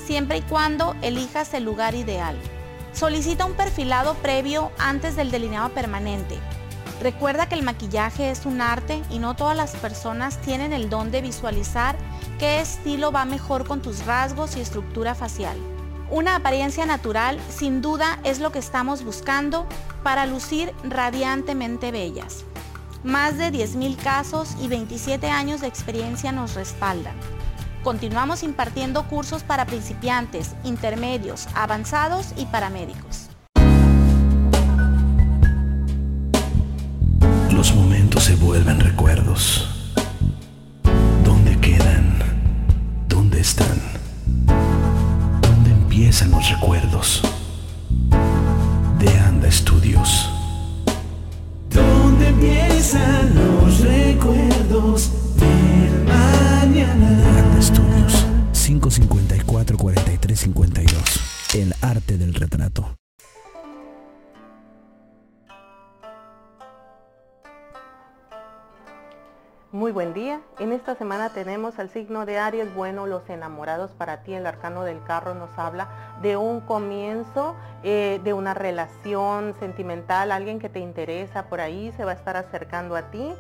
siempre 0.06 0.38
y 0.38 0.42
cuando 0.42 0.96
elijas 1.02 1.54
el 1.54 1.64
lugar 1.64 1.96
ideal. 1.96 2.36
Solicita 2.94 3.46
un 3.46 3.54
perfilado 3.54 4.16
previo 4.16 4.72
antes 4.78 5.16
del 5.16 5.32
delineado 5.32 5.70
permanente. 5.70 6.38
Recuerda 7.04 7.50
que 7.50 7.56
el 7.56 7.64
maquillaje 7.64 8.32
es 8.32 8.46
un 8.46 8.62
arte 8.62 9.04
y 9.10 9.20
no 9.20 9.36
todas 9.36 9.58
las 9.58 9.76
personas 9.76 10.38
tienen 10.38 10.72
el 10.72 10.90
don 10.90 11.12
de 11.12 11.22
visualizar 11.22 11.98
qué 12.40 12.62
estilo 12.62 13.12
va 13.12 13.26
mejor 13.26 13.68
con 13.68 13.82
tus 13.82 14.06
rasgos 14.06 14.56
y 14.56 14.62
estructura 14.62 15.14
facial. 15.14 15.58
Una 16.10 16.38
apariencia 16.38 16.86
natural 16.86 17.42
sin 17.50 17.82
duda 17.82 18.20
es 18.24 18.40
lo 18.40 18.54
que 18.54 18.60
estamos 18.60 19.04
buscando 19.04 19.68
para 20.02 20.26
lucir 20.26 20.72
radiantemente 20.86 21.92
bellas. 21.92 22.46
Más 23.04 23.38
de 23.38 23.52
10.000 23.52 23.98
casos 23.98 24.56
y 24.62 24.70
27 24.70 25.30
años 25.30 25.60
de 25.60 25.68
experiencia 25.68 26.32
nos 26.32 26.56
respaldan. 26.56 27.18
Continuamos 27.84 28.44
impartiendo 28.44 29.10
cursos 29.10 29.44
para 29.44 29.66
principiantes, 29.66 30.52
intermedios, 30.64 31.50
avanzados 31.54 32.34
y 32.38 32.46
paramédicos. 32.46 33.23
Momentos 38.14 38.24
se 38.24 38.36
vuelven 38.36 38.80
recuerdos 38.80 39.68
están? 43.40 43.78
¿Dónde 45.42 45.72
empiezan 45.72 46.32
los 46.32 46.50
recuerdos? 46.50 47.22
De 49.00 49.08
Panda 49.08 49.48
Estudios. 49.48 50.30
Donde 51.70 52.28
empiezan 52.28 53.36
los 53.36 53.80
recuerdos 53.80 55.12
del 55.36 56.06
mañana. 56.06 57.24
Panda 57.34 57.60
Estudios 57.60 58.26
554 58.54 59.78
4352. 59.78 61.56
El 61.56 61.74
arte 61.82 62.18
del 62.18 62.34
retrato. 62.34 62.96
Muy 69.84 69.92
buen 69.92 70.14
día. 70.14 70.40
En 70.60 70.72
esta 70.72 70.96
semana 70.96 71.34
tenemos 71.34 71.78
al 71.78 71.90
signo 71.90 72.26
de 72.26 72.38
Aries. 72.38 72.74
Bueno, 72.74 73.06
los 73.06 73.30
enamorados 73.30 73.92
para 73.92 74.24
ti. 74.24 74.34
El 74.34 74.46
arcano 74.46 74.86
del 74.86 75.04
carro 75.04 75.34
nos 75.34 75.50
habla 75.60 75.90
de 76.22 76.38
un 76.38 76.62
comienzo, 76.62 77.54
eh, 77.84 78.22
de 78.24 78.32
una 78.32 78.54
relación 78.54 79.54
sentimental, 79.60 80.32
alguien 80.32 80.60
que 80.60 80.70
te 80.70 80.80
interesa 80.80 81.50
por 81.50 81.60
ahí, 81.60 81.92
se 81.98 82.06
va 82.06 82.12
a 82.12 82.14
estar 82.14 82.38
acercando 82.38 82.96
a 82.96 83.12
ti. 83.12 83.34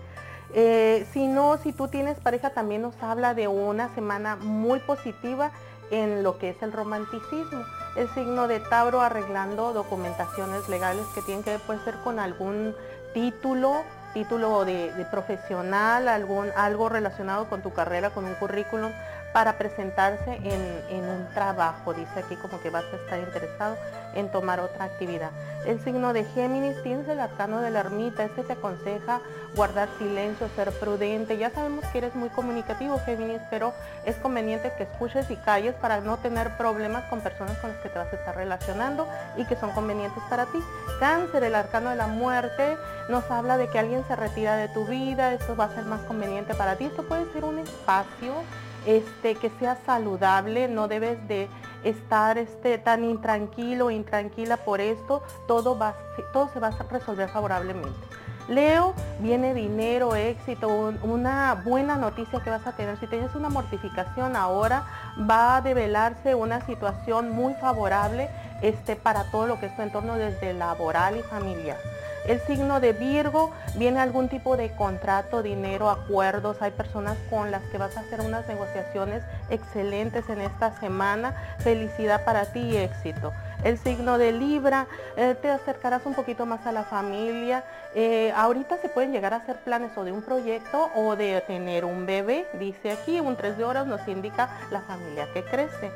Eh, 0.53 1.07
si 1.13 1.27
no, 1.27 1.55
si 1.59 1.71
tú 1.71 1.87
tienes 1.87 2.19
pareja, 2.19 2.49
también 2.49 2.81
nos 2.81 3.01
habla 3.01 3.33
de 3.33 3.47
una 3.47 3.95
semana 3.95 4.35
muy 4.35 4.79
positiva 4.79 5.51
en 5.91 6.23
lo 6.23 6.39
que 6.39 6.49
es 6.49 6.61
el 6.61 6.73
romanticismo. 6.73 7.63
El 7.95 8.09
signo 8.09 8.49
de 8.49 8.59
Tauro 8.59 8.99
arreglando 8.99 9.71
documentaciones 9.71 10.67
legales 10.67 11.05
que 11.15 11.21
tienen 11.21 11.45
que 11.45 11.57
ser 11.85 11.95
con 12.03 12.19
algún 12.19 12.75
título, 13.13 13.83
título 14.13 14.65
de, 14.65 15.05
profesional, 15.11 16.07
algún, 16.07 16.49
algo 16.55 16.89
relacionado 16.89 17.45
con 17.45 17.61
tu 17.61 17.73
carrera, 17.73 18.11
con 18.11 18.25
un 18.25 18.35
currículum, 18.35 18.91
para 19.33 19.57
presentarse 19.57 20.39
en, 20.43 21.03
un 21.09 21.27
trabajo. 21.33 21.93
Dice 21.93 22.19
aquí 22.19 22.35
como 22.35 22.61
que 22.61 22.69
vas 22.69 22.85
a 22.93 22.95
estar 22.95 23.19
interesado 23.19 23.75
en 24.13 24.29
tomar 24.29 24.59
otra 24.59 24.85
actividad. 24.85 25.31
El 25.65 25.81
signo 25.81 26.11
de 26.11 26.25
Géminis, 26.25 26.81
tienes 26.83 27.07
el 27.07 27.19
arcano 27.19 27.61
de 27.61 27.71
la 27.71 27.79
ermita, 27.79 28.23
este 28.23 28.43
te 28.43 28.53
aconseja 28.53 29.21
guardar 29.55 29.87
silencio, 29.97 30.49
ser 30.55 30.71
prudente. 30.71 31.37
Ya 31.37 31.51
sabemos 31.51 31.85
que 31.85 31.99
eres 31.99 32.15
muy 32.15 32.29
comunicativo, 32.29 32.99
Géminis, 33.05 33.41
pero 33.49 33.73
es 34.05 34.15
conveniente 34.17 34.73
que 34.77 34.83
escuches 34.83 35.29
y 35.31 35.35
calles 35.37 35.73
para 35.75 36.01
no 36.01 36.17
tener 36.17 36.57
problemas 36.57 37.05
con 37.05 37.21
personas 37.21 37.57
con 37.59 37.71
las 37.71 37.79
que 37.79 37.89
te 37.89 37.97
vas 37.97 38.11
a 38.11 38.15
estar 38.15 38.35
relacionando 38.35 39.07
y 39.37 39.45
que 39.45 39.55
son 39.55 39.71
convenientes 39.71 40.21
para 40.29 40.45
ti. 40.47 40.59
Cáncer, 40.99 41.43
el 41.43 41.55
arcano 41.55 41.91
de 41.91 41.95
la 41.95 42.07
muerte, 42.07 42.77
nos 43.09 43.29
habla 43.31 43.57
de 43.57 43.69
que 43.69 43.79
alguien 43.79 44.03
se 44.07 44.15
retira 44.15 44.55
de 44.57 44.67
tu 44.67 44.85
vida, 44.85 45.33
esto 45.33 45.55
va 45.55 45.65
a 45.65 45.75
ser 45.75 45.85
más 45.85 46.01
conveniente 46.01 46.55
para 46.55 46.75
ti. 46.75 46.85
Esto 46.85 47.03
puede 47.03 47.31
ser 47.31 47.45
un 47.45 47.59
espacio 47.59 48.33
este, 48.85 49.35
que 49.35 49.49
sea 49.59 49.77
saludable, 49.85 50.67
no 50.67 50.87
debes 50.87 51.25
de 51.27 51.47
estar 51.83 52.37
este, 52.37 52.77
tan 52.77 53.03
intranquilo 53.03 53.91
intranquila 53.91 54.57
por 54.57 54.81
esto, 54.81 55.23
todo, 55.47 55.77
va, 55.77 55.95
todo 56.31 56.49
se 56.53 56.59
va 56.59 56.67
a 56.67 56.83
resolver 56.91 57.29
favorablemente. 57.29 57.99
Leo, 58.49 58.93
viene 59.19 59.53
dinero, 59.53 60.15
éxito, 60.15 60.67
una 61.01 61.61
buena 61.63 61.95
noticia 61.95 62.41
que 62.41 62.49
vas 62.49 62.67
a 62.67 62.73
tener. 62.73 62.99
Si 62.99 63.07
tienes 63.07 63.33
una 63.35 63.47
mortificación 63.47 64.35
ahora, 64.35 64.85
va 65.29 65.57
a 65.57 65.61
develarse 65.61 66.35
una 66.35 66.65
situación 66.65 67.31
muy 67.31 67.53
favorable 67.55 68.29
este, 68.61 68.97
para 68.97 69.31
todo 69.31 69.47
lo 69.47 69.59
que 69.59 69.67
es 69.67 69.75
tu 69.77 69.81
entorno 69.81 70.15
desde 70.15 70.53
laboral 70.53 71.17
y 71.17 71.23
familiar. 71.23 71.77
El 72.25 72.39
signo 72.39 72.79
de 72.79 72.93
Virgo 72.93 73.51
viene 73.75 73.99
algún 73.99 74.29
tipo 74.29 74.55
de 74.55 74.71
contrato, 74.71 75.43
dinero, 75.43 75.89
acuerdos. 75.89 76.61
Hay 76.61 76.71
personas 76.71 77.17
con 77.29 77.51
las 77.51 77.61
que 77.63 77.77
vas 77.77 77.97
a 77.97 77.99
hacer 77.99 78.21
unas 78.21 78.47
negociaciones 78.47 79.23
excelentes 79.49 80.29
en 80.29 80.39
esta 80.39 80.79
semana. 80.79 81.35
Felicidad 81.59 82.23
para 82.23 82.45
ti 82.45 82.61
y 82.61 82.77
éxito. 82.77 83.33
El 83.65 83.77
signo 83.77 84.17
de 84.17 84.31
Libra, 84.31 84.87
eh, 85.17 85.35
te 85.41 85.49
acercarás 85.49 86.05
un 86.05 86.13
poquito 86.13 86.45
más 86.45 86.65
a 86.65 86.71
la 86.71 86.83
familia. 86.83 87.63
Eh, 87.93 88.33
ahorita 88.35 88.77
se 88.77 88.87
pueden 88.87 89.11
llegar 89.11 89.33
a 89.33 89.37
hacer 89.37 89.57
planes 89.57 89.91
o 89.97 90.05
de 90.05 90.11
un 90.11 90.21
proyecto 90.21 90.91
o 90.95 91.17
de 91.17 91.41
tener 91.41 91.83
un 91.83 92.05
bebé. 92.05 92.47
Dice 92.53 92.91
aquí, 92.91 93.19
un 93.19 93.35
3 93.35 93.57
de 93.57 93.65
horas 93.65 93.85
nos 93.85 94.05
indica 94.07 94.49
la 94.71 94.79
familia 94.81 95.27
que 95.33 95.43
crece. 95.43 95.91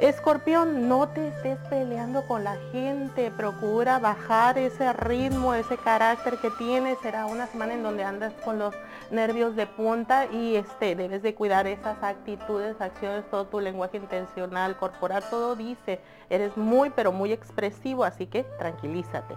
Escorpión, 0.00 0.88
no 0.88 1.10
te 1.10 1.28
estés 1.28 1.58
peleando 1.68 2.22
con 2.26 2.42
la 2.42 2.56
gente, 2.72 3.30
procura 3.30 3.98
bajar 3.98 4.56
ese 4.56 4.94
ritmo, 4.94 5.52
ese 5.52 5.76
carácter 5.76 6.38
que 6.38 6.50
tienes. 6.52 6.98
Será 7.00 7.26
una 7.26 7.46
semana 7.48 7.74
en 7.74 7.82
donde 7.82 8.02
andas 8.02 8.32
con 8.42 8.58
los 8.58 8.74
nervios 9.10 9.56
de 9.56 9.66
punta 9.66 10.24
y 10.24 10.56
este, 10.56 10.96
debes 10.96 11.22
de 11.22 11.34
cuidar 11.34 11.66
esas 11.66 12.02
actitudes, 12.02 12.80
acciones, 12.80 13.28
todo 13.30 13.44
tu 13.44 13.60
lenguaje 13.60 13.98
intencional, 13.98 14.78
corporal, 14.78 15.22
todo 15.28 15.54
dice, 15.54 16.00
eres 16.30 16.56
muy 16.56 16.88
pero 16.88 17.12
muy 17.12 17.30
expresivo, 17.32 18.04
así 18.04 18.26
que 18.26 18.44
tranquilízate. 18.58 19.34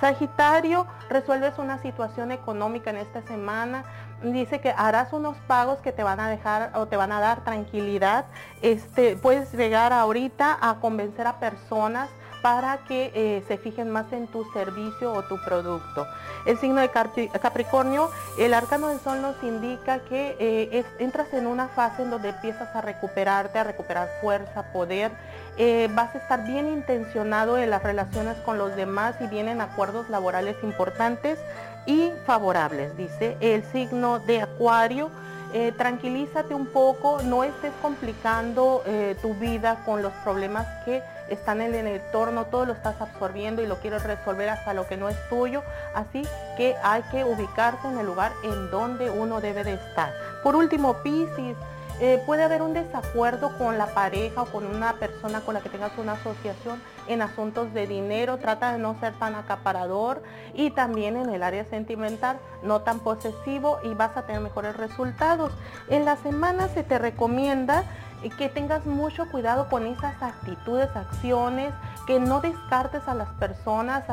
Sagitario, 0.00 0.86
resuelves 1.08 1.58
una 1.58 1.78
situación 1.78 2.30
económica 2.30 2.90
en 2.90 2.98
esta 2.98 3.22
semana, 3.22 3.84
dice 4.32 4.60
que 4.60 4.74
harás 4.76 5.12
unos 5.12 5.36
pagos 5.46 5.78
que 5.78 5.92
te 5.92 6.02
van 6.02 6.20
a 6.20 6.28
dejar 6.28 6.72
o 6.74 6.86
te 6.86 6.96
van 6.96 7.12
a 7.12 7.20
dar 7.20 7.44
tranquilidad. 7.44 8.26
Este, 8.62 9.16
puedes 9.16 9.52
llegar 9.52 9.92
ahorita 9.92 10.58
a 10.60 10.80
convencer 10.80 11.26
a 11.26 11.38
personas 11.38 12.08
para 12.44 12.76
que 12.86 13.10
eh, 13.14 13.42
se 13.48 13.56
fijen 13.56 13.88
más 13.88 14.12
en 14.12 14.26
tu 14.26 14.44
servicio 14.52 15.14
o 15.14 15.22
tu 15.22 15.42
producto. 15.42 16.06
El 16.44 16.58
signo 16.58 16.82
de 16.82 16.90
Capricornio, 16.90 18.10
el 18.38 18.52
arcano 18.52 18.88
del 18.88 19.00
sol 19.00 19.22
nos 19.22 19.42
indica 19.42 20.00
que 20.00 20.36
eh, 20.38 20.84
entras 20.98 21.32
en 21.32 21.46
una 21.46 21.68
fase 21.68 22.02
en 22.02 22.10
donde 22.10 22.28
empiezas 22.28 22.76
a 22.76 22.82
recuperarte, 22.82 23.58
a 23.58 23.64
recuperar 23.64 24.10
fuerza, 24.20 24.70
poder. 24.74 25.10
Eh, 25.56 25.88
vas 25.94 26.14
a 26.14 26.18
estar 26.18 26.44
bien 26.44 26.68
intencionado 26.68 27.56
en 27.56 27.70
las 27.70 27.82
relaciones 27.82 28.36
con 28.44 28.58
los 28.58 28.76
demás 28.76 29.14
y 29.20 29.26
vienen 29.26 29.62
acuerdos 29.62 30.10
laborales 30.10 30.56
importantes 30.62 31.38
y 31.86 32.12
favorables, 32.26 32.96
dice 32.96 33.36
el 33.40 33.64
signo 33.64 34.18
de 34.18 34.42
Acuario. 34.42 35.10
Eh, 35.52 35.72
tranquilízate 35.76 36.52
un 36.52 36.66
poco, 36.66 37.22
no 37.22 37.44
estés 37.44 37.70
complicando 37.80 38.82
eh, 38.86 39.16
tu 39.22 39.34
vida 39.34 39.82
con 39.84 40.02
los 40.02 40.12
problemas 40.24 40.66
que 40.84 41.00
están 41.28 41.60
en 41.60 41.74
el 41.74 41.86
entorno, 41.86 42.46
todo 42.46 42.66
lo 42.66 42.72
estás 42.72 43.00
absorbiendo 43.00 43.62
y 43.62 43.66
lo 43.66 43.76
quieres 43.78 44.02
resolver 44.02 44.48
hasta 44.48 44.74
lo 44.74 44.86
que 44.88 44.96
no 44.96 45.08
es 45.08 45.16
tuyo, 45.28 45.62
así 45.94 46.26
que 46.56 46.74
hay 46.82 47.02
que 47.04 47.24
ubicarse 47.24 47.86
en 47.86 47.98
el 47.98 48.06
lugar 48.06 48.32
en 48.42 48.70
donde 48.70 49.10
uno 49.10 49.40
debe 49.40 49.62
de 49.62 49.74
estar. 49.74 50.12
Por 50.42 50.56
último, 50.56 50.94
Piscis, 51.04 51.56
eh, 52.00 52.22
puede 52.26 52.42
haber 52.42 52.62
un 52.62 52.74
desacuerdo 52.74 53.56
con 53.56 53.78
la 53.78 53.86
pareja 53.94 54.42
o 54.42 54.46
con 54.46 54.66
una 54.66 54.94
persona 54.94 55.40
con 55.40 55.54
la 55.54 55.60
que 55.60 55.68
tengas 55.68 55.96
una 55.96 56.12
asociación 56.12 56.82
en 57.06 57.22
asuntos 57.22 57.72
de 57.72 57.86
dinero, 57.86 58.38
trata 58.38 58.72
de 58.72 58.78
no 58.78 58.98
ser 58.98 59.12
tan 59.14 59.34
acaparador 59.34 60.22
y 60.54 60.70
también 60.70 61.16
en 61.16 61.30
el 61.30 61.42
área 61.42 61.64
sentimental, 61.64 62.38
no 62.62 62.80
tan 62.80 63.00
posesivo 63.00 63.78
y 63.84 63.94
vas 63.94 64.16
a 64.16 64.26
tener 64.26 64.40
mejores 64.40 64.76
resultados. 64.76 65.52
En 65.88 66.04
la 66.04 66.16
semana 66.16 66.68
se 66.68 66.82
te 66.82 66.98
recomienda 66.98 67.84
que 68.30 68.48
tengas 68.48 68.86
mucho 68.86 69.28
cuidado 69.30 69.68
con 69.68 69.86
esas 69.86 70.22
actitudes, 70.22 70.88
acciones, 70.94 71.72
que 72.06 72.20
no 72.20 72.40
descartes 72.40 73.06
a 73.06 73.14
las 73.14 73.28
personas 73.30 74.04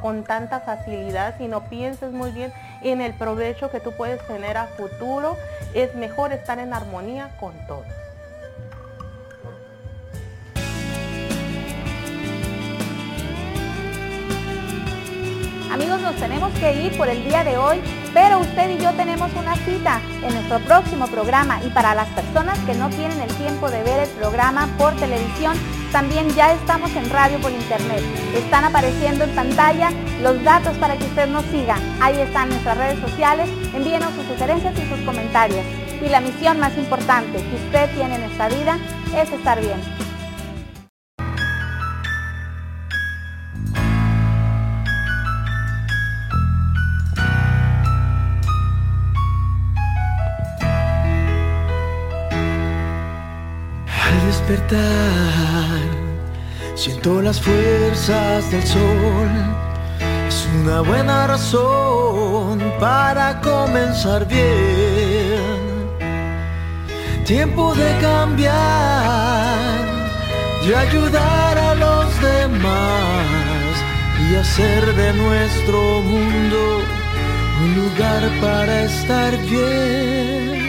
con 0.00 0.24
tanta 0.24 0.60
facilidad, 0.60 1.36
sino 1.38 1.62
pienses 1.68 2.12
muy 2.12 2.30
bien 2.30 2.52
en 2.82 3.00
el 3.00 3.14
provecho 3.14 3.70
que 3.70 3.80
tú 3.80 3.92
puedes 3.96 4.26
tener 4.26 4.56
a 4.56 4.66
futuro. 4.66 5.36
Es 5.74 5.94
mejor 5.94 6.32
estar 6.32 6.58
en 6.58 6.72
armonía 6.72 7.36
con 7.38 7.52
todos. 7.66 7.86
Amigos, 15.70 16.00
nos 16.00 16.16
tenemos 16.16 16.50
que 16.54 16.82
ir 16.82 16.96
por 16.96 17.08
el 17.08 17.22
día 17.24 17.44
de 17.44 17.58
hoy, 17.58 17.80
pero 18.14 18.40
usted 18.40 18.70
y 18.70 18.82
yo 18.82 18.90
tenemos 18.92 19.30
una 19.34 19.54
cita 19.56 20.00
en 20.22 20.32
nuestro 20.32 20.60
próximo 20.60 21.06
programa 21.08 21.60
y 21.62 21.68
para 21.68 21.94
las 21.94 22.08
personas 22.08 22.58
que 22.60 22.74
no 22.74 22.88
tienen 22.88 23.20
el 23.20 23.28
tiempo 23.34 23.70
de 23.70 23.82
ver 23.82 24.00
el 24.00 24.08
programa 24.10 24.66
por 24.78 24.96
televisión, 24.96 25.54
también 25.92 26.30
ya 26.30 26.52
estamos 26.54 26.90
en 26.96 27.10
radio 27.10 27.38
por 27.40 27.52
internet. 27.52 28.02
Están 28.34 28.64
apareciendo 28.64 29.24
en 29.24 29.34
pantalla 29.34 29.90
los 30.22 30.42
datos 30.42 30.76
para 30.78 30.96
que 30.96 31.04
usted 31.04 31.28
nos 31.28 31.44
siga. 31.46 31.76
Ahí 32.00 32.18
están 32.18 32.48
nuestras 32.48 32.78
redes 32.78 33.00
sociales. 33.00 33.48
Envíenos 33.74 34.14
sus 34.14 34.26
sugerencias 34.26 34.74
y 34.78 34.88
sus 34.88 35.00
comentarios. 35.00 35.64
Y 36.02 36.08
la 36.08 36.20
misión 36.20 36.58
más 36.60 36.76
importante 36.78 37.38
que 37.38 37.54
usted 37.66 37.94
tiene 37.94 38.16
en 38.16 38.22
esta 38.22 38.48
vida 38.48 38.78
es 39.14 39.30
estar 39.30 39.60
bien. 39.60 39.80
Siento 56.74 57.22
las 57.22 57.40
fuerzas 57.40 58.50
del 58.50 58.62
sol. 58.62 59.28
Es 60.28 60.48
una 60.60 60.80
buena 60.82 61.26
razón 61.26 62.60
para 62.78 63.40
comenzar 63.40 64.26
bien. 64.26 65.88
Tiempo 67.24 67.74
de 67.74 67.98
cambiar, 68.00 69.56
de 70.66 70.76
ayudar 70.76 71.58
a 71.58 71.74
los 71.74 72.20
demás 72.20 73.74
y 74.30 74.34
hacer 74.36 74.94
de 74.94 75.12
nuestro 75.14 76.02
mundo 76.02 76.80
un 77.62 77.74
lugar 77.74 78.22
para 78.40 78.84
estar 78.84 79.36
bien. 79.38 80.67